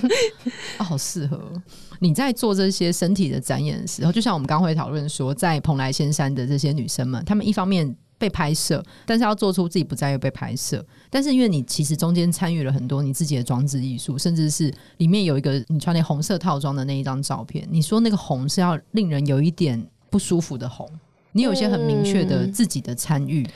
[0.78, 1.52] 啊，好适合
[2.00, 7.96] 你在做这些身体的展演的时候，就像我们刚会讨论说，在蓬莱仙山的这些女生们，她们一方面。
[8.18, 10.84] 被拍摄，但是要做出自己不在意被拍摄。
[11.10, 17.68] 但是因为你其实中间参与了很多你自己的装置艺术，甚至是里面有一个你穿那红色套装的那一张照片。
[17.70, 20.90] 你说那个红是要令人有一点不舒服的红，
[21.34, 23.44] 你有一些很明确的自己的参与。
[23.44, 23.50] 嗯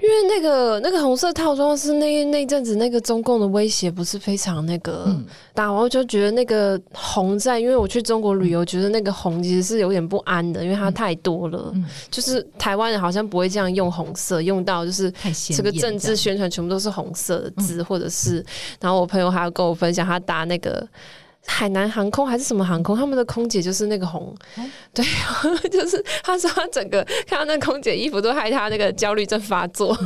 [0.00, 5.14] 因为那个那个红色套装是那那阵子那个中共的威胁不是非常那个
[5.54, 11.72] 大，我、嗯、就觉得那个红在，因为我去中国旅游，觉得那个红其实是有点不安的，因为它太多了。
[11.74, 15.12] 嗯、就是台湾人好像不会这样用红色，用到就是
[15.48, 18.44] 这个政治宣传全部都是红色的字，或者是，
[18.80, 20.86] 然后我朋友还要跟我分享他搭那个。
[21.46, 22.94] 海南航空还是什么航空？
[22.96, 25.04] 他们的空姐就是那个红，嗯、对，
[25.70, 29.96] 就是他说他整个看到那空姐衣服都害他那个焦虑症发作。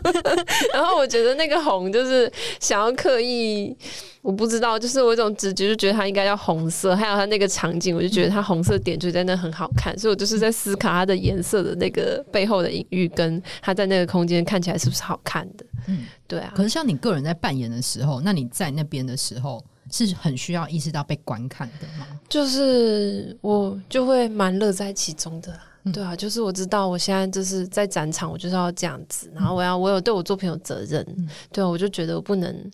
[0.72, 3.76] 然后我觉得那个红就是想要刻意，
[4.22, 6.96] 我不知道，就是我一种直觉就觉得它应该要红色。
[6.96, 15.66] 还有他那个场景，我就觉得它红色点缀在那很好看，所以我就是在思考它的颜色的那个背后的隐喻，跟它在那个空间看起来是不是好看的。
[15.86, 16.52] 嗯，对啊。
[16.56, 19.62] 可是像你个人在扮演的时候，那你在那边的时候。
[19.90, 22.06] 是很需要意识到被观看的吗？
[22.28, 32.70] 就是我就会蛮乐在其中的，嗯、对啊，就是我知道我现在就是在展场，我就是要这样子，然后我要我有对我作品有责任，嗯、对啊，我就觉得我不能，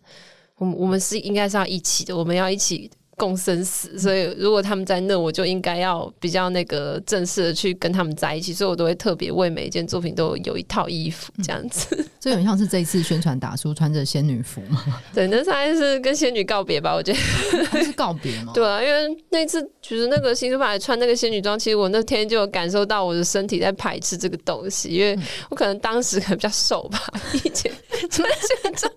[0.57, 2.91] 我我们是应该是要一起的，我们要一起。
[3.17, 12.05] 共生死，所以如果他们在那，我就应该要比较那个正式的去跟他们在一起，所以我都会特别为每一件作品都有一套衣服这样子。
[12.19, 14.83] 这有点像是这一次宣传打书穿着仙女服嘛？
[15.15, 17.19] 对，那算是跟仙女告别吧，我觉得
[17.67, 18.53] 还是告别嘛。
[18.57, 25.19] 对啊，因为那次其实那个新书法穿那个仙女装，其实我那天就有感受到我的身体在排斥这个东西，因为
[25.51, 26.99] 我可能当时可能比较瘦吧，
[27.35, 27.71] 以前
[28.11, 28.27] 穿
[28.63, 28.93] 仙装，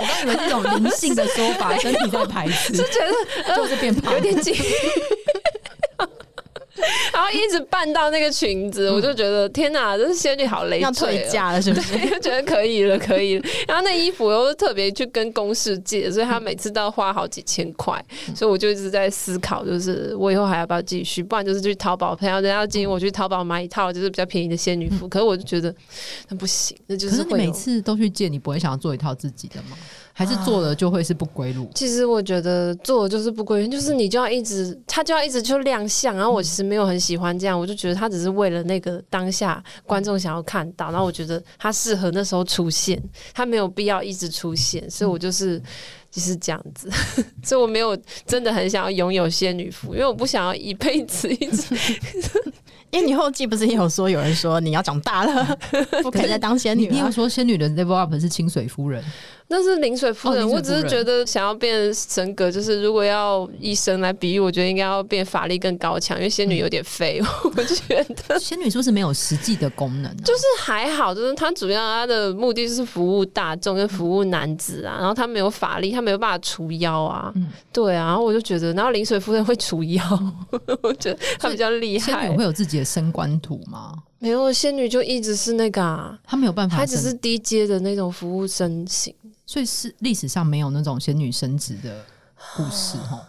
[0.00, 3.45] 我刚以为这种灵性的说法，身体在排斥，就觉得。
[3.54, 4.54] 就是变胖，有点紧，
[7.12, 11.98] 然后一直扮到那个裙子，我就觉得天哪，这是仙女好累，要退价了是不是？
[12.10, 13.44] 就觉得可以了，可以了。
[13.66, 18.04] 然后那衣服又是特别去跟公司借，所以他每次都要花好几千块，
[18.34, 21.22] 所以我就一直在思考，就是我以后还要不要继续？
[21.22, 25.74] 不然就是去淘宝，朋友人家建议我去淘宝买一套就是比较便宜的仙女服，可是我就觉得
[26.28, 27.16] 那不行，那就是。
[27.16, 29.78] 可是你每次都去借，你不会想要做一套自己的吗？
[30.18, 31.64] 还是做了就会是不归路。
[31.64, 31.70] 啊。
[31.74, 36.16] 其实我觉得做了就是不归路，就是你就要一直，他就要一直去亮相。
[36.16, 40.90] 然后我其实没有很喜欢这样，我就觉得他只是为了那个当下观众想要看到。
[40.90, 42.98] 然后我觉得他适合那时候出现，
[43.34, 44.90] 他没有必要一直出现。
[44.90, 45.60] 所以我就是
[46.10, 46.90] 就是这样子，
[47.44, 47.94] 所以我没有
[48.26, 51.76] 真的很想要拥有仙女服，因为我不想要一辈子一直。
[52.92, 55.58] 因为你后记不是也有说有人说你要长大了，
[56.02, 56.86] 不可以再当仙女。
[56.86, 59.04] 你有说仙女的 level up 是清水夫人。
[59.48, 70.14] 那是临水夫人，哦、夫人我只是觉得想要变神格，就是如果要以神来比喻，我觉得应该要变法力更高强，因为仙女有点废，嗯、 我就觉得仙女是不是没有实际的功能、啊？
[70.24, 80.02] 就是还好，就是她主要她的目的是服务大众跟服务男子啊，然后她没有法力，她没有办法除妖啊，嗯、对啊，然后我就觉得，然后临水夫人会除妖，
[80.82, 82.12] 我觉得她比较厉害。
[82.12, 83.92] 仙女会有自己的升官图吗？
[84.18, 89.14] 没有，仙女就一直是那个啊，她没有办法，她只是低阶的那种服务生型。
[89.46, 92.04] 所以是历史上没有那种仙女升职的
[92.56, 93.24] 故事哦，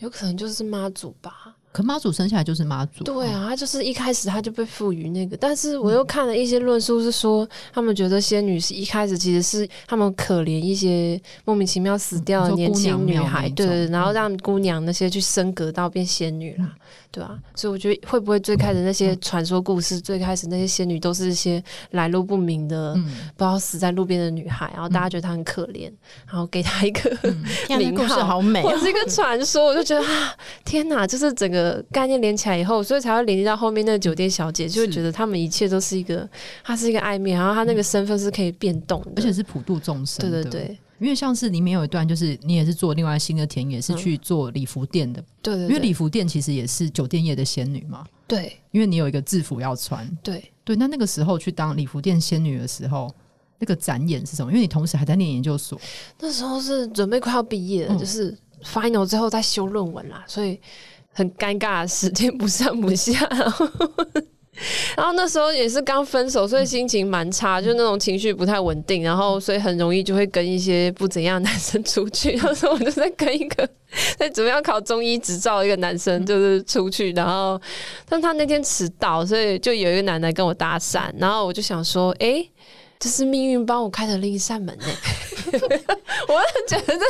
[0.00, 1.54] 有可能就是妈祖吧。
[1.72, 5.36] 可妈祖生下来就是妈祖，对啊，他就是一开始他就被赋予那个。
[5.36, 16.74] 但是我又看了一些论述，是说他们觉得仙女是一开始其实是他们可怜一些莫名其妙死掉的年轻女孩，对，然后让姑娘那些去升格到变仙女啦。
[17.12, 23.04] 对啊，所以我觉得会不会最开始那些传说故事，嗯、最开始那些仙女都是一些来路不明的，嗯、
[23.36, 25.90] 不知道死在路边的女孩，然后大家觉得她很可怜，
[26.26, 27.10] 然后给她一个
[27.76, 30.32] 名号，故事好美、我，是一个传说，我就觉得啊，
[30.64, 36.28] 天哪，就是整个概念连起来以后，所以才会连接到后面那个酒店小姐，就会觉得他们一切都是一个，
[36.62, 40.78] 她是一个暧昧，然后她那个身份是可以变动的，而且是普度众生，对对对。
[41.00, 45.24] 因为像是里面有一段，就是你也是做另外新的田野，是去做礼服店的。
[45.40, 45.62] 对对。
[45.64, 48.06] 因为礼服店其实也是酒店业的仙女嘛。
[48.28, 48.56] 对。
[48.70, 50.06] 因为你有一个制服要穿。
[50.22, 50.76] 对对。
[50.76, 53.12] 那那个时候去当礼服店仙女的时候，
[53.58, 54.52] 那个展演是什么？
[54.52, 55.80] 因为你同时还在念研究所。
[56.18, 60.60] 那时候是准备快要毕业了，嗯、就是 final 之后在修论文啦，所以
[61.12, 63.12] 很尴尬的时间不上不下。
[64.96, 72.38] 然后那时候也是刚分手，所以心情蛮差，就那种情绪不太稳定，然后所以很容易就会跟一些不怎样的男生出去。
[72.42, 73.68] 那时候我就在跟一个
[74.18, 77.60] 在准备要考中医执照的一个男生就是出去，然后
[78.08, 82.44] 但他那天迟到，所以就有一个男的跟我搭讪，然后我就想说，哎。
[83.02, 84.84] 这是命运帮我开的另一扇门呢。
[86.28, 87.04] 我觉得这，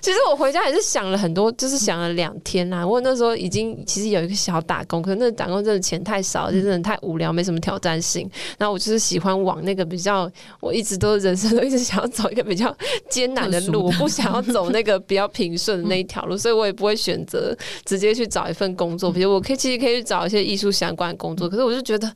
[0.00, 2.86] 其实我回家也是想了很多，就是想了两天啦。
[2.86, 8.28] 我那时候已经其实有一个小打工，可是那打工真的钱太少，就真的太无聊，没什么挑战性。
[8.58, 10.30] 然后我就是喜欢往那个比较，
[10.60, 12.74] 我一直都人生都一直想要走一个比较
[13.08, 19.10] 艰难的路，我不想要走那个比较平顺的那一条路， 所以我也不会选择直接去找一份工作。
[19.10, 22.12] 比如我可以其实可以去找一些艺术相关的工作，可是我就觉得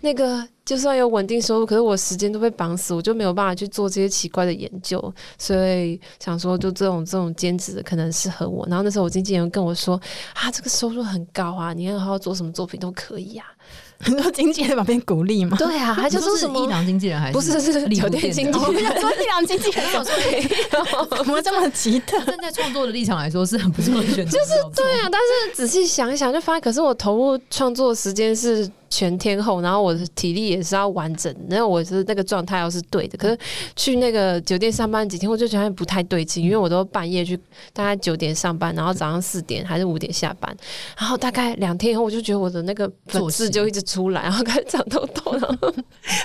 [0.00, 0.46] 那个。
[0.68, 5.02] 就算有稳定收入，可是我时间都被绑死，我就没有办法去做这些奇怪的研究，
[5.38, 8.66] 所以想说，就这种这种兼职的可能适合我。
[8.68, 9.98] 然后那时候我经纪人跟我说
[10.36, 13.46] ：“啊，这个收入很高啊，你要好好做什么作品都可以啊。
[14.00, 15.56] ”很多经纪人在旁边鼓励嘛？
[15.56, 19.00] 对啊，他就说什么伊朗经纪人还是不是是酒店经纪人？
[19.00, 22.22] 说伊朗经纪人有说怎么这么奇特？
[22.26, 25.08] 站在创作的立场来说是很不错的选择，就是对啊。
[25.10, 28.70] 但是仔细想一想，就发现可是我投入创作的时间是。
[28.90, 33.18] 全天候，然后我的体力也是要完整，然后我是那个状态要是对的。
[33.18, 33.38] 可是
[33.76, 37.38] 去那个酒店上班几天，我就觉得不太对劲，因为我都半夜去，
[37.72, 40.56] 大概九点上班，然后早上四点还是五点下班，
[40.96, 45.74] 然后大概两天以后，我就觉得我的那个粉刺就一直出来，然后开始长痘痘，然后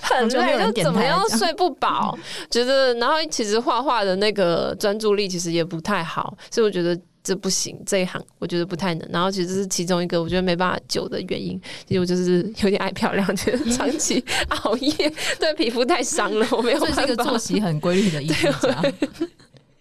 [0.02, 2.18] 很累，就怎么样睡不饱，
[2.50, 7.00] 觉得然后其实画画的那个专注力其实也不太好，所以我觉得。
[7.24, 9.10] 这不行，这一行我觉得不太能。
[9.12, 11.52] 然后其实这是其中一个我觉得没办法久的原因，
[11.88, 14.92] 因为我就是有点爱漂亮，觉得长期 熬夜
[15.40, 17.02] 对皮肤太伤了，我没有办法。
[17.02, 18.82] 这是一个作息很规律的艺术家。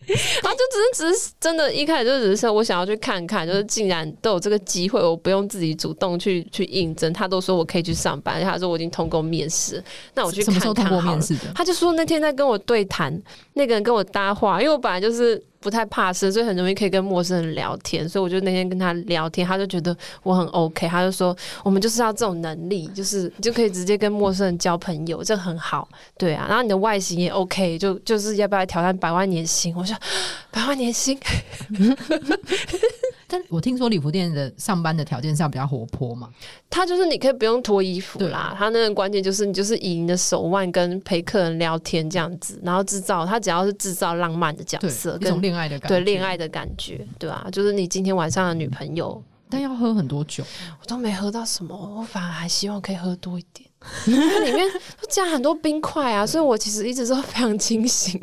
[0.05, 7.13] 然后就只是只是真的，一开始就只是我想要去看看，就是竟然都有这个机会，我不用自己主动去去应征。
[7.13, 9.83] 他都说我可以去上班，他说我已经通过面试，
[10.15, 10.55] 那我去看看。
[10.55, 11.53] 什么时候通过面试的？
[11.55, 13.17] 他就说那天在跟我对谈，
[13.55, 15.43] 那个人跟我搭话，因为我本来就是。
[15.63, 18.07] 不太怕生，所以很容易可以跟陌生人聊天。
[18.09, 20.89] 所以我就那天跟他聊天，他就觉得我很 OK。
[20.89, 25.89] 他就说我们就是要这种能力，就是你就可以直接跟陌生人交朋友，这很好。
[26.19, 29.75] 对啊，然后你的外形也 OK，就就是要不要来挑战百万年薪？
[29.77, 29.97] 我说
[30.51, 31.19] 百万年薪。
[33.33, 36.29] 但我听说礼服店的上班的条件上比较活泼嘛，
[36.69, 50.45] 他就是你可以不用脱衣服啦，他那个关键就是你就是以你的手腕跟陪客人聊天这样子，然后制造他只要是制造浪漫的角色，跟恋爱的感觉，对恋爱的感觉，对啊，就是你今天晚上的女朋友，但要喝很多酒，
[50.79, 53.67] 我都没喝到什么，我反而还希望可以喝多一点。
[54.07, 54.69] 它里面
[55.01, 58.21] 都加很多冰块啊，所以我其实一直都非常清醒。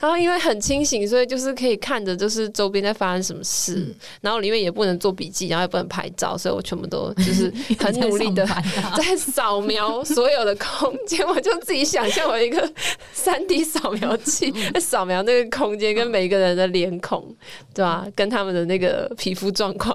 [0.00, 3.74] 然后因为很清醒，所以就是可以看着就是周边在发生什么事。
[3.74, 8.46] 嗯、然后里面也不能做笔记，然后也不能拍照，所以我全部都就是很努力的
[8.96, 11.26] 在扫描所有的空间。
[11.26, 12.72] 我就自己想象我一个
[13.12, 17.34] 三 D 扫描器 在扫描那个空间跟每一个人的脸孔，
[17.74, 18.06] 对吧、啊？
[18.14, 19.94] 跟他们的那个皮肤状况，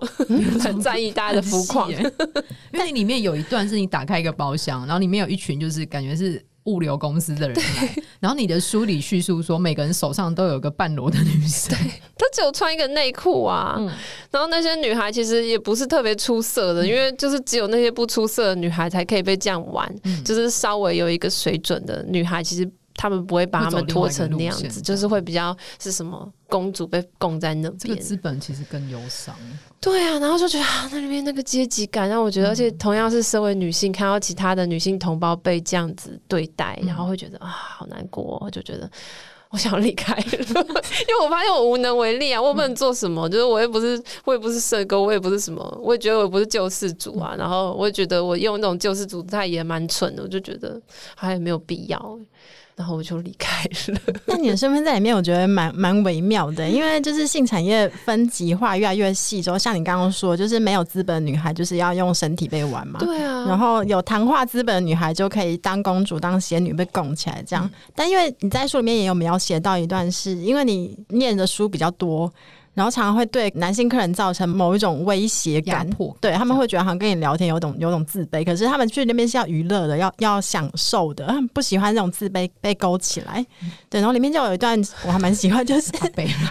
[0.60, 1.90] 很在意大家的肤况。
[1.92, 5.05] 因为里面有一段是你打开一个包厢，然后你。
[5.06, 13.76] 里面有一群就是感觉是物流公司的人来，然后你的书里叙述说每个人手上都有个半裸的女生，对，她只有穿一个内裤啊。
[13.78, 13.86] 嗯、
[14.32, 22.68] 然后那些女孩其实也不是特别出色的，嗯、因为就是只有那些不出色的女孩才可以被这样玩，嗯、就是稍微有一个水准的女孩，其实。
[22.96, 27.78] 他们不会把他们拖成那样子，就是会比较是什么公主被供在那边。
[27.78, 29.36] 这个资本其实更忧伤。
[29.82, 38.90] 对啊，然后就觉得啊，那里面那个阶级感让我觉得，嗯、而且同样是身为女性，看到其他的女性同胞被这样子对待，嗯、然后会觉得啊，好难过，我就觉得
[39.50, 50.82] 我想要离开了， 因为我发现我无能为力啊，我不能做什么，嗯、就是我也不是，我也不是社工，我也不是什么，我也觉得我不是救世主啊，嗯、然后我也觉得我用那种救世主态也蛮蠢的，我就觉得
[51.16, 52.20] 好像也没有必要。
[52.76, 54.00] 然后我就离开了。
[54.26, 63.00] 那你的身份在里面，我觉得蛮蛮微妙的，因为就是性产业分级化越来越细之后，像你刚刚说，就是没有资本的女孩就是要用身体被玩嘛。
[63.00, 63.46] 对啊。
[63.48, 67.66] 然后有谈话资本的女孩就可以当公主、当仙女被供起来这样。
[67.66, 72.32] 嗯、但因为你在书里面也有描写到一段是，是因为你念的书比较多。
[72.76, 83.44] 然后常常会对男性客人造成某一种威胁感，迫对他们会觉得好像跟你聊天有种有种自卑，可是他们去那边是要娱乐的，要要享受的，他们不喜欢这种自卑被勾起来。
[83.90, 85.90] 对，然后里面就有一段我还蛮喜欢，就是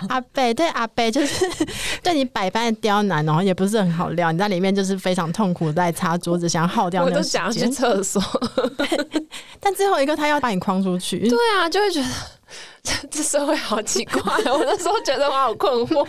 [0.08, 1.44] 阿贝，对 阿贝就是
[2.02, 4.32] 对你百般的刁难，然后也不是很好料。
[4.32, 8.22] 你在里面就是非常痛苦在擦桌子，想要耗掉那都想要去厕所。
[9.60, 12.08] 但最后一个他要把你框出去，对啊，就会觉得。
[12.82, 16.04] 这 这社会好奇怪，我那时候觉得我好困惑。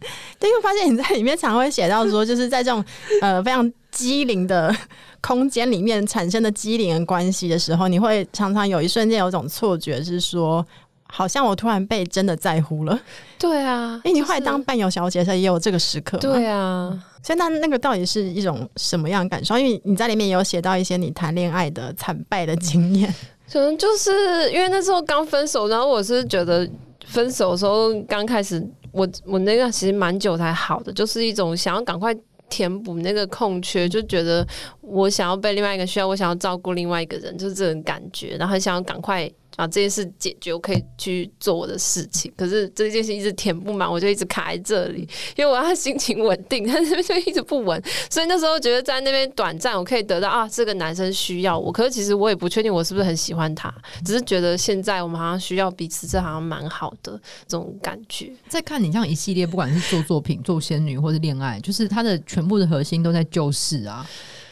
[0.40, 2.84] 对，因为发现你在里面常会写到说，就是在这种
[3.20, 4.74] 呃非常机灵的
[5.20, 10.66] 空间里面产生的机灵的关系的时候，你会常常有一瞬间有一种错觉，是说
[11.06, 12.98] 好像我突然被真的在乎了。
[13.38, 16.16] 对啊，哎，你后来当伴游小姐的时候也有这个时刻。
[16.16, 19.58] 对啊，所以那那个到底是一种什么样的感受？
[19.58, 23.14] 因为你在里面也有写到一些你谈恋爱的惨败的经验。
[23.54, 24.10] 可能就是
[24.50, 26.68] 因为那时候刚分手，然后我是觉得
[27.06, 32.12] 分手的时候刚开始，我我那个其实蛮久才好的，就是一种想要赶快
[32.50, 34.44] 填补那个空缺，就觉得
[34.80, 39.30] 我想要被另外一个需要，我想要照顾另外一个人，就是这种感觉，然后很想要赶快。
[39.56, 42.32] 啊，这件事解决，我可以去做我的事情。
[42.36, 47.80] 可是这件事一直填不满，我就一直卡在这里，因为我要心情稳定，但是 就一直不稳。
[48.10, 51.70] 所以那时候觉得在那边短暂，我可以得到啊，这个男生需要我。
[51.70, 53.72] 可是其实我也不确定我是不是很喜欢他，
[54.04, 57.12] 只是觉得现在我们好像需要彼此，这好像蛮好的
[57.46, 58.32] 这种感觉。
[58.48, 64.04] 在看你这样一系列，不管是做作品、做仙女或是恋爱，就是它的全部的核心都在救世啊。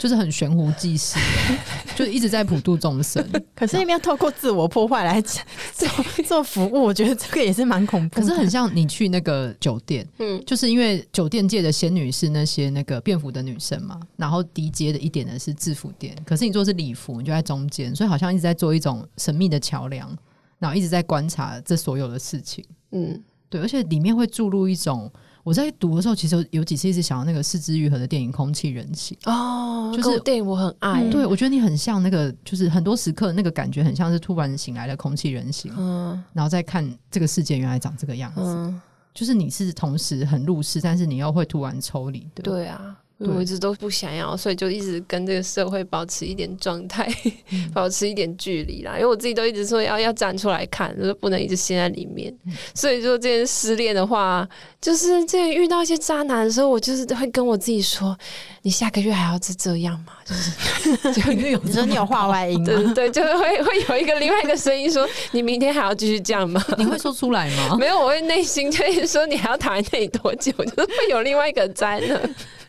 [0.03, 1.17] 就是很悬壶济世，
[1.95, 3.25] 就一直在普度众生。
[3.55, 5.21] 可是，你们要透过自我破坏来
[5.73, 5.87] 做
[6.25, 8.19] 做服务，我觉得这个也是蛮恐怖。
[8.19, 16.13] 可是，很像你去那个酒店，嗯，就是因为酒店界的仙女是那些那个便服的女生嘛，然后低阶的一点的是制服店。
[16.25, 20.13] 可是你做的是礼服，你就在中间，所以好像一直在做一种神秘的桥梁，
[20.59, 22.61] 然后一直在观察这所有的事情。
[22.91, 25.09] 嗯，对，而且里面会注入一种。
[25.43, 31.03] 我在读的时候，其实有几次一直想到那个四肢愈合的电影《空气人形》哦，就是电影我很爱。
[31.03, 38.81] 嗯、对，我觉得你很像那个，就是很多时刻那个感觉很像是突然醒来的空气人形，嗯，然后再看这个世界原来长这个样子，嗯、
[39.13, 42.97] 就是你是同时很入世，但是你又会突然抽离，对，对啊。
[43.19, 47.07] 我一直都不想要，所以就一直跟这个社会保持一点状态，
[47.51, 48.95] 嗯、 保持一点距离啦。
[48.95, 52.35] 因为我自己都一直说要要站出来看，就是不能一直陷在里面。
[52.45, 54.45] 嗯、所以说，这件失恋的话，
[54.81, 58.17] 就是这遇到一些渣男的时候，我就是会跟我自己说
[58.63, 62.61] ：“你下个月还要是这样吗？”就是 就有你说你有话外音？
[62.65, 67.77] 对 对，就是会会有一个另外一个声音说：“你明天还要继续这样吗？”你会说出来吗？
[67.79, 72.19] 没有，我会内心就是说：“你还要躺在那里多久？”就是会有另外一个在那。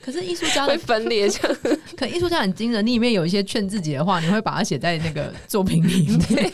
[0.05, 1.57] 可是艺术家会分裂，这样。
[1.97, 6.53] 可艺术家很惊人，你里面有一些劝自己的话，你会把它写在那个作品里面。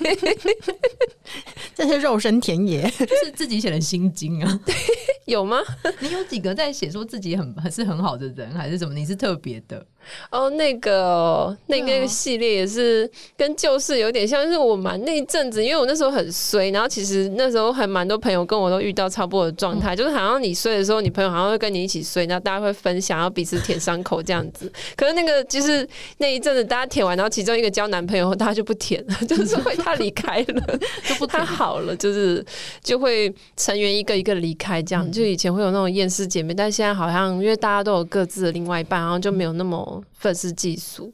[1.74, 4.60] 这是肉身田野，就是自己写的心经啊？
[5.26, 5.58] 有吗？
[5.98, 8.94] 你有几个在写说自己很很是很好的人，还是什么？
[8.94, 9.84] 你是特别的？
[10.30, 24.70] 哦，那个那个系列也是跟旧事有点像，是我蛮那一阵子，因为我那时候很衰，然后其实那时候还蛮多朋友跟我都遇到差不多的状态，嗯、就是好像你衰的时候，你朋友好像会跟你一起衰，然后大家会分享，然后彼此舔伤口这样子。
[24.96, 25.86] 可是那个就是
[26.18, 32.44] 那一阵子，大家舔完，然后其中一个交男朋友后，大家就不舔了， 就是会他离开了， 就不太好了，就是
[32.82, 39.89] 就会成员一个一个离开，这样就以前会有那种厌世姐妹，但现在好像因为大家都有各自的另外一半，然后就没有那么。
[40.12, 41.10] 愤世嫉俗，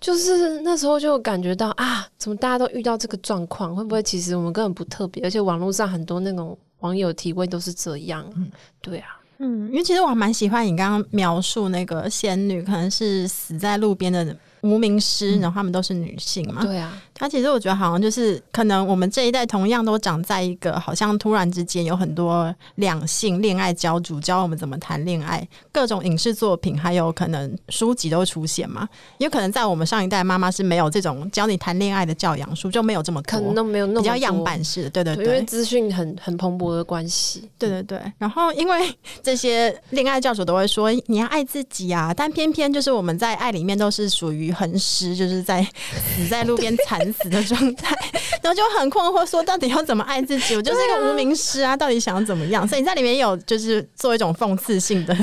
[0.00, 3.76] 就是那时候就感觉到啊，怎么大家都遇到这个状况？
[3.76, 5.22] 会不会其实我们根本不特别？
[5.22, 8.50] 而且网络上很多那种网友提问都是这样，嗯、
[8.80, 17.00] 对啊，嗯，因为其实我还蛮喜欢你刚刚描述那个仙女，可能是死在路边的无名师，然后他们都是女性嘛，对啊。
[17.14, 28.88] 他其实我觉得好像就是可能我们这一代同样都长在一个好像突然之间有很多两性恋爱教主教我们怎么谈恋爱，各种影视作品还有可能书籍都出现嘛。
[29.18, 38.00] 有可能在我们上一代妈妈是没有这种教你谈恋爱的教养书，就没有这么多，可能都没有那么比较样板式的，对对对，因为资讯很很蓬勃的关系，对对对。
[38.18, 38.92] 然后因为
[39.22, 47.96] 这些恋爱教主都会说你要爱自己啊，但偏偏就是我们在爱里面都是属于体横尸，就是在死在路边惨死的状态，
[48.42, 50.54] 然后就很困惑，说到底要怎么爱自己？
[50.54, 52.66] 我就是一个无名尸啊，到底想要怎么样？
[52.66, 55.14] 所以你在里面有就是做一种讽刺性的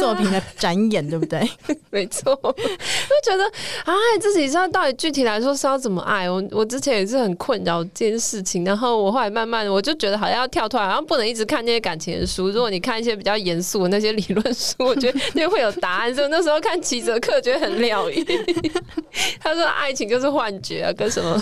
[0.00, 1.48] 作品的展演，对不对？
[1.90, 3.44] 没错，就觉得
[3.84, 6.30] 啊，爱自己，知道到底具体来说是要怎么爱？
[6.30, 12.48] 我我之前也是很困扰这件事情，然后我后来慢慢的，我就觉得好像要跳出来，好像不能一直看那些感情的书。
[12.48, 16.14] 如果你看一些比较严肃的那些理论书，我觉得那会有答案。
[16.14, 18.24] 所以那时候看齐泽克，觉得很疗愈。
[19.40, 21.40] 他说：“爱情就是幻觉啊，跟什么？”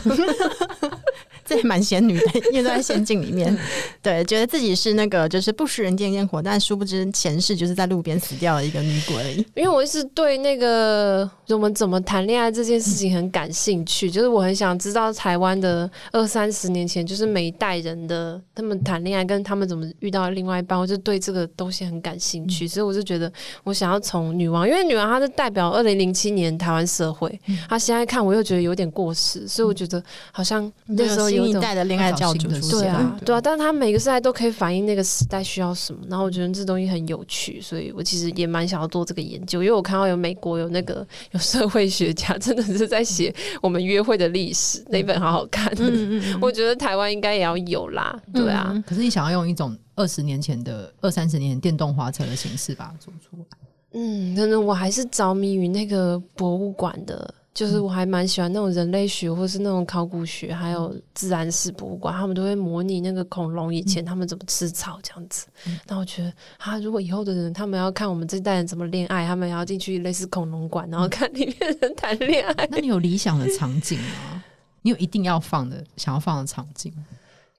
[1.48, 3.56] 这也蛮仙女的， 因为都在仙境里面。
[4.02, 9.38] 对，觉得自己是那个就是不食人间烟火，但殊不知前世就是在路边死掉的一个女鬼而已。
[9.56, 22.68] 因为我一直对那个我们怎么谈恋爱这件事情很感兴趣，就是我很想知道台湾的二三十年前，就是每一代人的他们谈恋爱跟他们怎么遇到另外一半，我就对这个东西很感兴趣。
[22.68, 23.32] 所以我就觉得
[23.64, 31.37] 我想要从女王，因为女王她是代表二零零七年台湾社会，她现在看我又觉得有点过时，所以我觉得好像那时候。
[31.44, 45.72] 新一代的恋爱教主出现，对啊，对啊，但是他每个时代都可以反映那个时代需要什么，然后我觉得这东西很有趣，所以我其实也蛮想要做这个研究，因为我看到有美国有那个有社会学家真的是在写我们约会的历史，那本好好看，
[46.40, 48.74] 我觉得台湾应该也要有啦，对啊。
[48.86, 53.58] 可是你想要用一种二十年前的二三十年电动滑车的形式把它做出来，
[53.92, 57.34] 嗯，真的我还是着迷于那个博物馆的。
[57.58, 65.48] 就是我还蛮喜欢那种人类学，或是那种考古学，还有自然史博物馆，他们都会模拟那个恐龙以前他们怎么吃草这样子。
[65.84, 72.68] 那、嗯、我觉得，啊，如果以后的人他们要看我们这代人怎么恋爱，他们也要进去类似恐龙馆，然后看里面人谈恋爱。
[72.70, 74.44] 那你有理想的场景吗？
[74.82, 76.94] 你有一定要放的、想要放的场景？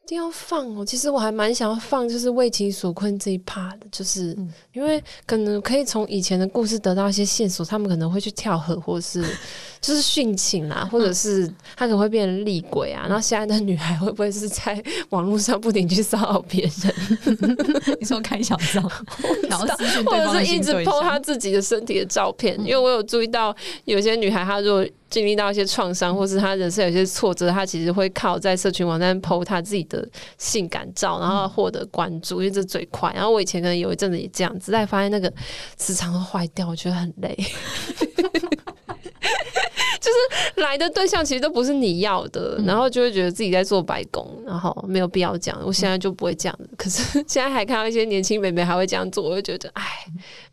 [0.09, 0.83] 一定要放哦！
[0.83, 4.35] 其实我还蛮想要放，就是为情所困这一 part 的，就是
[4.73, 9.23] 因为可能可以从以前的故事得到一些线索，他们可能会去跳河，或是
[9.79, 11.47] 就是殉情啊，或者是
[11.77, 13.05] 他可能会变成厉鬼啊。
[13.07, 16.95] 然后现在的女孩会不会是在网络上不停去骚扰别人？
[18.01, 18.91] 你说开小帐，
[19.47, 22.59] 然后或者是一直 po 他自己的身体的照片？
[22.61, 23.55] 因为我有注意到
[23.85, 30.07] 有些女孩，她如果经历到一些创伤，或是他人生有些挫折，他其实会靠在社群网站 po 他自己的
[30.37, 33.11] 性感照，然后获得关注，因为这最快。
[33.13, 35.31] 然后我以前可能有一阵子也这样子，但发现那个
[35.75, 37.37] 磁场会坏掉，我觉得很累。
[40.09, 45.61] 就是来的对象其实都不是你要的，然后就会觉得自己在做白工，然后没有必要这样。
[45.63, 49.83] 我现在就不会这样子，可是现在还看到一些年轻美眉还会这样做，我就觉得，哎，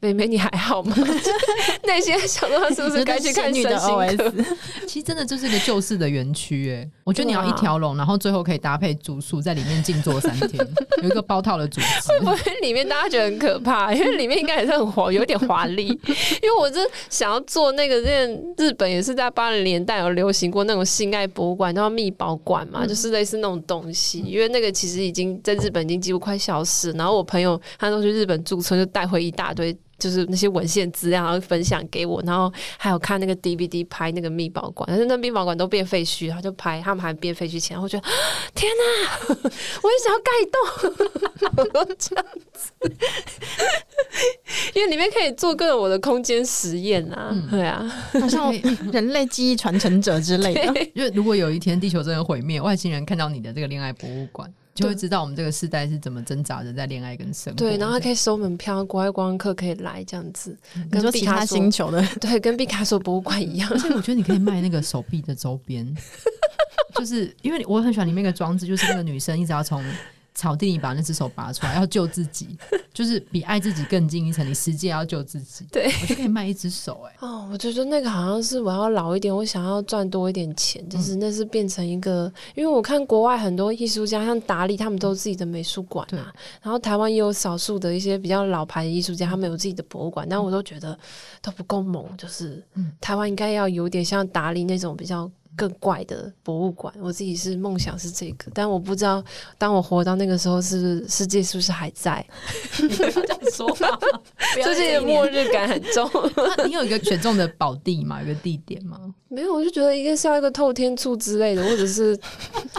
[0.00, 0.94] 妹妹你还好吗？
[1.84, 4.44] 那些想说他是不是该去看女的 OS？？
[4.86, 10.66] 其实真的就是一个旧式的园区，哎，我觉得你要一条龙，然后最后可以搭配住宿，在里面静坐三天，
[11.02, 11.86] 有一个包套的组织。
[12.12, 13.92] 会不会里面大家觉得很可怕？
[13.94, 15.86] 因为里面应该也是很华，有点华丽。
[16.42, 16.78] 因为我是
[17.08, 18.26] 想要做那个，在
[18.56, 24.18] 日本也是在八零年代有流行过那种性爱博物馆，叫密宝馆嘛，就是类似那种东西。
[24.26, 26.90] 因为那个其实已经在日本已经几乎快消失。
[26.92, 29.76] 然后我朋友他都去日本驻村，就带回一大堆。
[29.98, 38.06] 就是那些文献资料，然后分享给我，然后还有看那个 DVD 拍那个密宝馆，但是那密宝馆都变废墟，他就拍他们还变废墟前，我觉得
[38.54, 42.72] 天哪， 我也想要盖一栋，这样子，
[44.74, 47.84] 因为里面可以做各种我的空间实验啊，嗯、对啊，
[48.20, 48.52] 好像
[48.92, 50.62] 人类记忆传承者之类的。
[50.94, 54.52] 因为如果有一天地球真的毁灭，外星人看到你的这个恋爱博物馆。
[54.76, 57.56] 就会知道我们这个世代是怎么挣扎着在恋爱跟生活。
[57.56, 60.56] 对，然后还可以收门票，国外观光客可以来这样子，
[60.90, 63.68] 跟其他星球的， 对，跟毕卡索博物馆一样。
[63.72, 65.96] 而且我觉得你可以卖那个手臂的周边，
[66.94, 69.82] 就是因为我很喜欢里面一个装置，就是那个女生一直要从。
[70.36, 72.56] 草地里把那只手拔出来，要救自己，
[72.92, 74.46] 就是比爱自己更近一层。
[74.46, 77.08] 你实际要救自己，对我就可以卖一只手、欸。
[77.08, 86.30] 哎，哦，我觉得那个好像是我要老一点，我想要赚多一点钱，就是那是变成一个，嗯、因为我看国外很多艺术家，像达利，他们都有自己的美术馆啊。
[86.60, 90.96] 然后台湾也有少数的一些比较老牌的艺术家，他们有自己的博物馆，但我都觉得
[91.40, 92.62] 都不够猛，就是
[93.00, 95.30] 台湾应该要有点像达利那种比较。
[95.56, 99.24] 更怪的博物馆，我自己是梦想是这个，但我不知道
[99.56, 102.24] 当我活到那个时候，是不是世界是不是还在？
[102.80, 103.98] 你不要这样说话，
[104.62, 106.08] 最近的末日感很重。
[106.66, 108.20] 你有一个选中的宝地吗？
[108.20, 109.00] 有个地点吗？
[109.28, 112.16] 没有，我就觉得应该是要一个透天厝之类的，或者是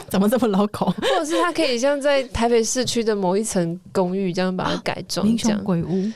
[0.10, 0.86] 怎么这么老口？
[0.92, 6.12] 或者是它可以像在台北市区的某一层公寓这样把它改装，这样鬼屋，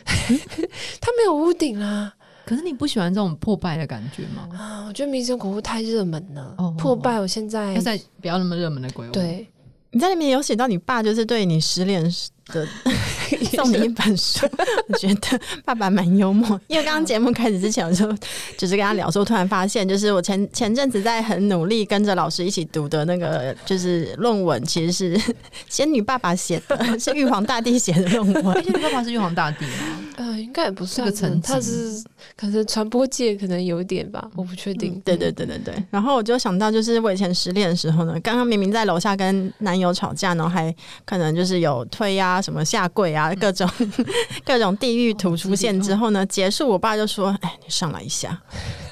[1.01, 2.13] 它没有屋顶啦。
[2.51, 4.49] 可是你不喜欢这种破败的感觉吗？
[4.51, 6.53] 啊，我觉得民生鬼屋太热门了。
[6.57, 9.11] 哦，破败，我现在要在不要那么热门的鬼屋。
[9.13, 9.47] 对，
[9.91, 12.03] 你在里面有写到你爸就是对你失恋
[12.51, 12.67] 的
[13.55, 14.47] 送你一本书。
[14.87, 18.11] 我觉得爸爸蛮幽默，因为刚刚节目开始之前，我就
[18.57, 25.33] 只是跟他聊说，突然发现，就是我前前阵子在很努力跟着老师一起读的那个就是论文，其实是
[25.69, 28.63] 仙女爸爸写的， 是玉皇大帝写的论文。
[28.63, 29.99] 仙女爸爸是玉皇大帝吗？
[30.17, 32.03] 呃，应该也不是个层次，他是
[32.35, 35.01] 可能传播界可能有点吧，我不确定。
[35.03, 35.73] 对对对对对。
[35.89, 40.73] 然后我就想到，就是我以前失恋的时候呢，刚刚明明在楼下跟男友吵架，然后还
[41.05, 43.69] 可能就是有推啊、什么下跪啊，各种
[44.43, 48.37] 各种地狱图出现之后呢，结束，我爸就说：“哎，你上来一下。”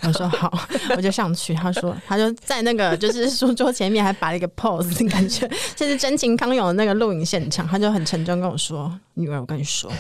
[0.04, 0.52] 我说：“好。”
[0.96, 1.54] 我就上去。
[1.54, 9.92] 他说：“他就在那个就是书桌前面还摆了一个 pose，感觉这是真情康永的那个录影现场。”他就很沉重跟我说：“女儿，我跟你说。”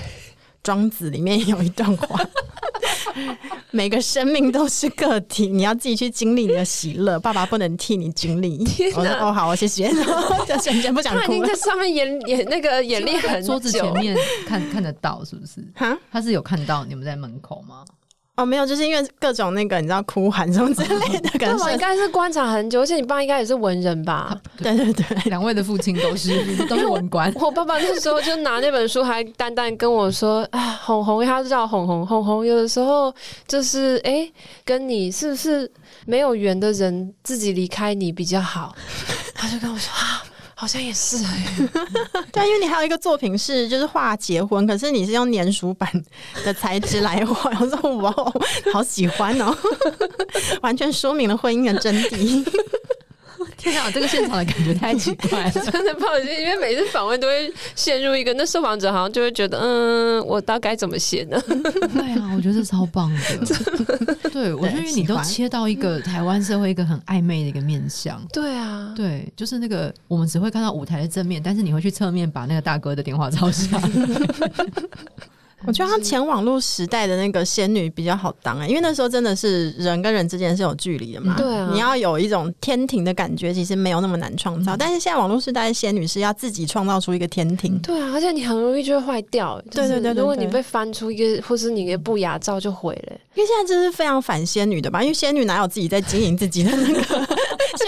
[0.61, 2.19] 庄子里面有一段话：
[3.71, 8.63] 每个生命都是个体，你要自己去经历你的喜乐，爸爸不能替你经历。
[8.95, 9.89] 我说哦，好，我谢谢。
[10.47, 11.27] 就瞬间不想哭了。
[11.27, 15.65] 他已经在上面演演那个演练很久， 桌子前面看看得到，是不是？
[15.75, 17.83] 哈，他是有看到你们在门口吗？
[18.39, 21.63] 哦，没有，就是因为各种那个你知道哭喊什么之类的感觉。
[21.65, 24.39] 我应该是观察很久，而且你爸应该也是文人吧？
[24.63, 26.33] 对对对，两位的父亲都是
[26.67, 27.29] 都是文官。
[27.35, 33.13] 我爸爸那时候就拿那本书，还淡淡跟我说：“啊，红红，他是叫红红红红，有的时候
[33.45, 34.33] 就是哎、欸，
[34.63, 35.69] 跟你是不是
[36.05, 38.73] 没有缘的人自己离开你比较好？”
[39.35, 40.23] 他就跟我说：“啊。”
[40.59, 41.53] 好像也是 哎，
[42.33, 45.89] 对，因为你还有一个作品是就是画结婚，可是你是用粘鼠板
[46.43, 48.13] 的材质来画， 我说哇，
[48.73, 49.57] 好喜欢哦，
[50.61, 52.45] 完全说明了婚姻的真谛。
[53.59, 61.39] 天啊，这个现场的感觉太奇怪了， 真的不好意思，因为每次访问都会陷入一个，那受访者好像就会觉得，嗯，我大概怎么写呢？
[61.93, 63.19] 对啊，我觉得这超棒的。
[64.31, 68.21] 对，我觉得你都切到一个台湾社会一个很暧昧的一个面相。
[68.31, 73.89] 对啊，对，就是那个我们只会看到舞台的正面，但是你会去侧面把那个大哥的电话抄下来。
[75.65, 81.35] 我觉得他前网络时代的那个仙女比较好当哎、欸，因为那时候真的是人跟人之间是有距离的嘛。
[81.37, 84.75] 对啊，你要有一种天庭的感觉，其实没有那么难创造。
[84.75, 87.77] 嗯、但是现在网络时代的仙女是要自己创造出一个天庭。
[87.79, 89.61] 对啊，而且你很容易就会坏掉。
[89.69, 93.17] 对对对，如果你被翻出一个或是你的不雅照就毁了。
[93.35, 95.01] 因为现在这是非常反仙女的吧？
[95.01, 97.37] 因为仙女哪有自己在经营自己的那个？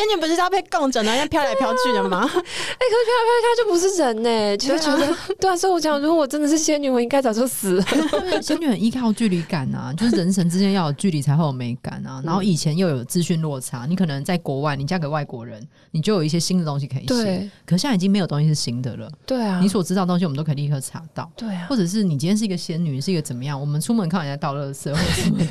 [0.01, 2.21] 仙女不是要被供着呢，要飘来飘去的吗？
[2.25, 5.55] 哎、欸，可是飘来飘去，她就不是人呢、欸，就觉得对啊。
[5.55, 7.85] 所以我讲，如果我真的是仙女，我应该早就死了。
[8.41, 12.19] 仙女很依靠距离感啊，就是人神之间要有距离才会有美感啊。
[12.25, 17.51] 然后以前又有资讯落差，你可能在国外，你嫁给外国人，你就有一些新的东西可以写。
[17.65, 19.07] 可是现在已经没有东西是新的了。
[19.27, 21.31] 对啊，你所知道的东西，我们都可以立刻查到。
[21.35, 23.59] 对啊，或者是你今天是一个仙女，是一个怎么样？
[23.59, 25.45] 我们出门看人家倒垃圾或者什么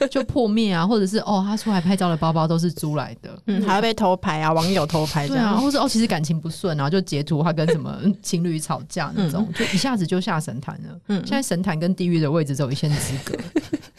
[0.00, 10.98] 的， 就破灭啊，或者是哦，他出来拍照的包包都是租来的，嗯，还要被偷拍啊，网友偷拍这样，对啊，或者哦，其实感情不顺，然后就截图他跟什么 情侣吵架那种，就一下子就下神坛了。
[11.08, 13.36] 嗯，现在神坛跟地狱的位置只有一线之隔。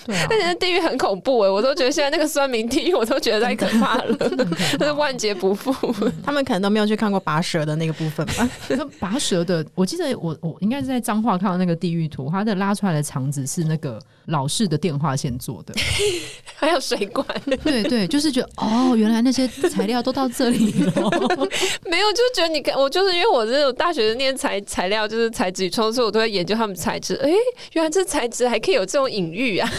[0.05, 4.17] 对啊，但是地狱很恐怖哎，我都觉得现在那个酸民地狱，我都觉得太可怕了，
[4.77, 5.73] 真是万劫不复。
[6.21, 8.49] 他们可能都没有去看过拔舌的那个部分吧？
[8.99, 13.97] 拔舌的，我记得我我应该是在彰化看到那个地狱图，它的拉出来的肠子是那个
[14.28, 15.74] 老式的电话线做的，
[16.55, 17.28] 还有水管。
[17.63, 20.93] 对对，就是觉得哦，原来那些材料都到这里了。
[21.86, 27.15] 没有，就觉得你看，我就是因为我这种大学的念材材料，就是材质与创作，我都在研究他们材质。
[27.15, 27.30] 哎，
[27.74, 29.69] 原来这材质还可以有这种隐喻啊！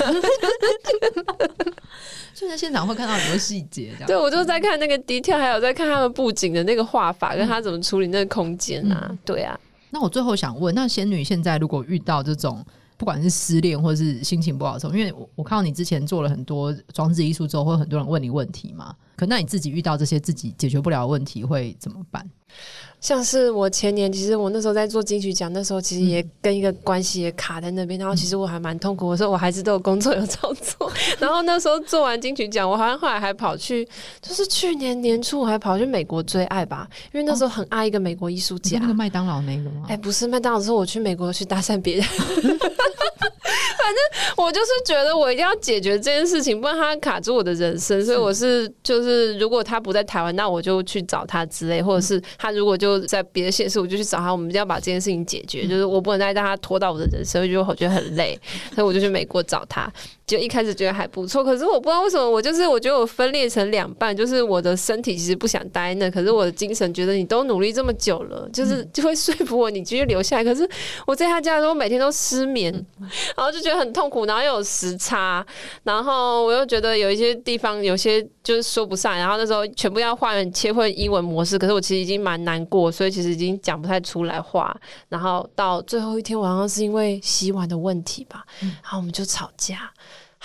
[2.35, 4.07] 就在现场会看到很多细节，这样。
[4.07, 9.07] 对，我就在看那个 detail，还有在看他们布景的那个画法，跟他怎么处理那个空间啊。
[9.09, 9.59] 嗯、对啊。
[9.91, 12.65] 那我最后想问，那仙女现在如果遇到这种
[12.97, 18.95] 不管是失恋或是心情不好的时候，因为我我看到你之前做了很多装置艺术之后，会很多人问你问题嘛？
[19.17, 22.29] 可那你自己遇到这些自己解决不了问题会怎么办？
[23.05, 29.07] 像是我前年，其实我那时候在做金曲奖，那时候其实也跟一个关系也卡在那边，然后其实我还蛮痛苦。
[29.07, 30.91] 我说我孩子都有工作有操作，
[31.21, 33.87] 然后那时候做完金曲奖，我好像后来还跑去，
[34.23, 39.85] 就是去年年初我还跑去美国追爱吧，因为那时候很爱一个美国艺术家，那个麦当劳那个吗？
[39.87, 42.07] 哎，不是麦当劳，是我去美国去搭讪别人。
[43.85, 48.03] 反正我就是觉得我一定要解决这件事情，不然他卡住我的人生。
[48.03, 54.33] 所以我是就是，如果他不在台湾，那我就去找他之类，或者是他如果就在别的县市，我就去找他。
[54.33, 58.39] 我们一定要把这件事情解决，就是我不能再让他拖到我的人生，就我觉得很累，
[58.75, 59.93] 所以我就去美国找他。
[60.27, 70.43] 就一开始觉得还不错，可是我不知道为什么，我就是我觉得我分裂成两半，就是我的身体其实不想待那，可是我的精神觉得你都努力这么久了，就是就会说服我你继续留下来。
[70.43, 70.67] 可是
[71.07, 72.73] 我在他家的时候，每天都失眠，
[73.37, 73.74] 然后就觉得。
[73.75, 75.45] 得很痛苦，然后又有时差，
[75.83, 84.75] 然后我又觉得有一些地方有些就是说不上，然后那时候全部要换切换英文模式，可是我其实已经蛮难过，所以其实已经讲不太出来话，
[85.09, 89.91] 然后到最后一天晚上是因为洗碗的问题吧，然后我们就吵架。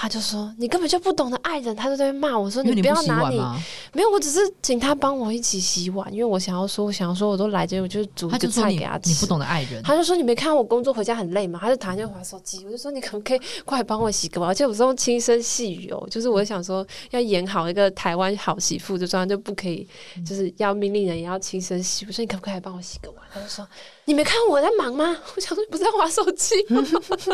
[0.01, 3.43] 他就说：“你根本就不懂得爱人。”他就在骂我说：“你不要拿你，你
[3.91, 12.63] 没有，我只是请他帮我一起洗碗，因为我想要说，我想要说，我都来这，我就煮一个菜给他吃。”你不懂得爱人，他就说：“你没看我工作回家很累吗？”他就躺在滑手机。
[12.65, 19.85] 我就说：“你可不可以过来帮我洗个碗？”而且我是用轻声细语哦，就是我想说要演好一个台湾好媳妇，就这样就不可以，
[20.25, 22.07] 就是要命令人也要轻声细语。
[22.07, 23.67] 我说：“你可不可以来帮我洗个碗？”他就说。
[24.05, 25.15] 你没看我在忙吗？
[25.35, 26.83] 我想说你不是在划手机吗？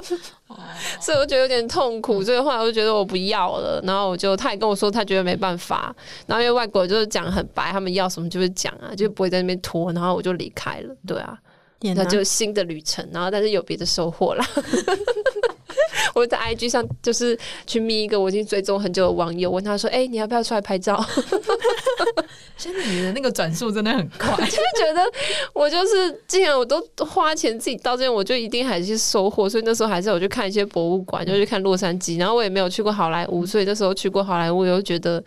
[0.99, 2.21] 所以我觉得有点痛苦。
[2.21, 3.81] 所以后来我就觉得我不要了。
[3.83, 5.95] 然后我就他也跟我说，他觉得没办法。
[6.27, 9.91] 然后因为外国人就是讲很白，他们要什么就会讲啊，就不会在那边拖。
[9.93, 10.95] 然后我就离开了。
[11.05, 11.37] 对啊，
[11.81, 13.07] 那就新的旅程。
[13.11, 14.45] 然后但是有别的收获啦。
[16.15, 21.03] 我在 IG 上就是去密一个我已经追踪很久的网友，问他说：“哎、欸，你要不要出来拍照？”
[22.57, 25.03] 现在你的那个转速真的很快， 就是觉得
[25.53, 29.49] 我就是既然我都花钱自己到这边，我就一定还是收获。
[29.49, 32.17] 所以那时候还是有去看一些博物馆，就去看洛杉矶。
[32.17, 35.23] 然后我也没有去过好莱坞，所以那时候去过好莱坞，我又觉得。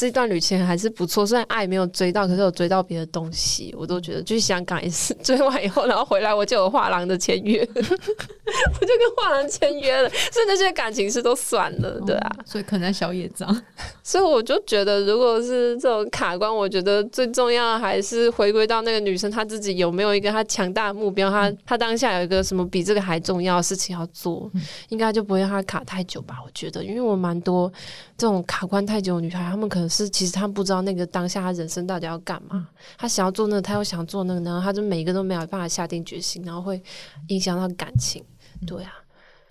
[0.00, 4.22] 这段旅程还是不错，虽然爱没有追到，可是有追到别的东西，我都觉得。
[4.22, 12.30] 就是香港也是追完以后，然后回来我就有画廊的签约， 我就跟画廊签约了，所以那些感情事都算了，对啊。
[12.38, 13.62] 哦、所以可能小野张，
[14.02, 24.50] 所以我就觉得，如果是这种卡关，我觉得最重要的还是回归到那个女生她自己有没有一个她强大的目标，她她当下有一个什么比这个还重要的事情要做，
[24.88, 26.36] 应该就不会让她卡太久吧？
[26.42, 27.70] 我觉得，因为我蛮多
[28.16, 29.89] 这种卡关太久的女孩，她们可能。
[29.90, 32.68] 是，其实他不知道那个当下他人生到底要干嘛。
[32.96, 36.80] 他想要做那个，他又想做那个，然后他就每一个都没有办法下定决心，然后会
[37.26, 38.24] 影响到感情。
[38.66, 38.92] 对啊，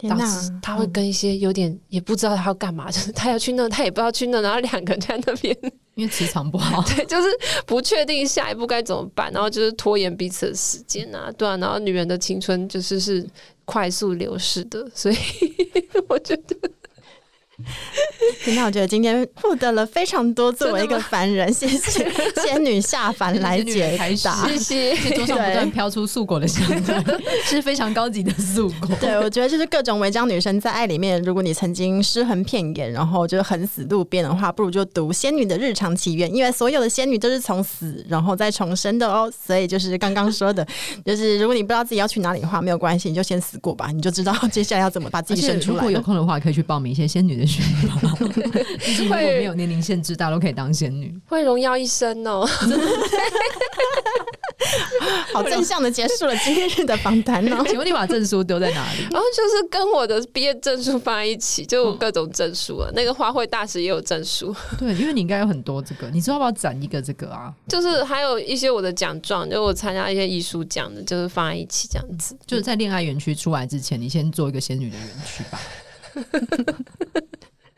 [0.08, 5.56] 导致他会跟一些有点也不知道他要干嘛，就 是他要去那，他也不知道去那，然后两个人在那边，
[5.96, 7.28] 因为磁场不好， 对，就是
[7.66, 13.28] 不确定下一步该怎么办，然后就是拖延彼此的时间啊，对啊，然后女人的青春就是是
[13.66, 15.16] 快速流逝的，所以
[16.08, 16.56] 我觉得。
[18.56, 22.10] 那我觉得今天获得了非常多作为一个凡人，谢谢
[22.46, 24.96] 仙女下凡来解答，谢谢。
[25.16, 26.82] 桌上不断飘出素果的香味，
[27.44, 28.96] 是非常高级的素果。
[29.00, 39.32] 对，我觉得就是各种违章女生在爱里面，如果你曾经尸横遍野，然后就是横死路边的话，不如就读《仙女的日常祈愿》，因为所有的仙女都是从死然后再重生的哦。
[39.46, 40.66] 所以就是刚刚说的，
[41.06, 45.76] 就是如果你不知道自己要去哪里的话，没有关系，你就先死过吧，你就知道接下来要怎么把自己生出来。
[45.76, 47.49] 如果有空的话，可以去报名一些仙女的。
[49.00, 52.48] 如果没有年龄限制，大家都可以当仙女，会荣耀一生哦。
[55.34, 57.64] 好正向的结束了今日的访谈哦。
[57.68, 59.02] 请问你把证书丢在哪里？
[59.12, 62.90] 然后就是跟我的毕业证书放在一起，就各种证书啊。
[62.94, 64.54] 那个花卉大使也有证书。
[64.78, 67.54] 对，因为你应该有很多这个，你知道要不要攒一个这个啊？
[67.70, 72.38] 就是还有一些我的奖状，就我参加一些艺术奖的，就是放在一起这样子。
[72.46, 75.60] 就是在恋爱园区出来之前，你先做一个仙女的园区吧。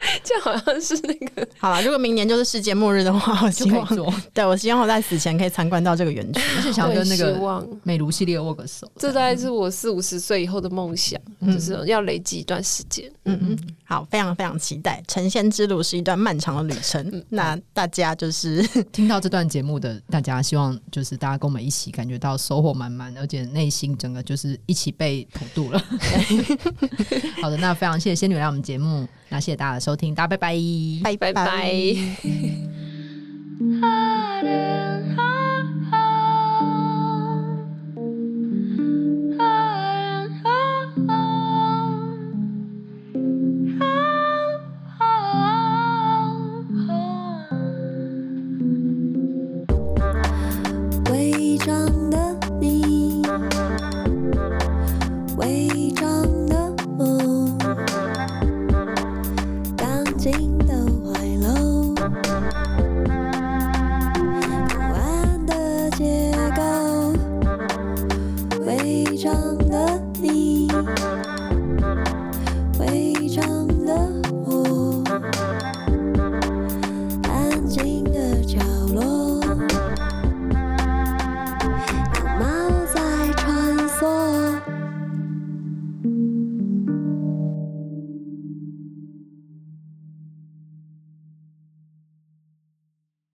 [0.24, 1.82] 这好像是那个好了。
[1.82, 4.12] 如果明年就是世界末日的话，我希望做。
[4.34, 8.91] 对，我希望我在死前可以参观到这个园区，而且想要跟那个美卢系列握个手。
[8.97, 13.12] 这大概是我四五十岁以后的梦想，嗯、就是要累积一段时间。
[13.26, 15.04] 嗯嗯，好，非常非常期待。
[15.08, 17.08] 成仙之路是一段漫长的旅程。
[17.12, 25.80] 嗯、那大家就是 听到这段节目的大家，希望就是大家跟我们一起感觉到收获满满，而且内心整个就是一起被普渡了。
[27.41, 30.55] 好的，那非常谢谢仙女来我们节目，那谢谢大家的收听，大家拜拜，
[31.03, 31.71] 拜拜拜。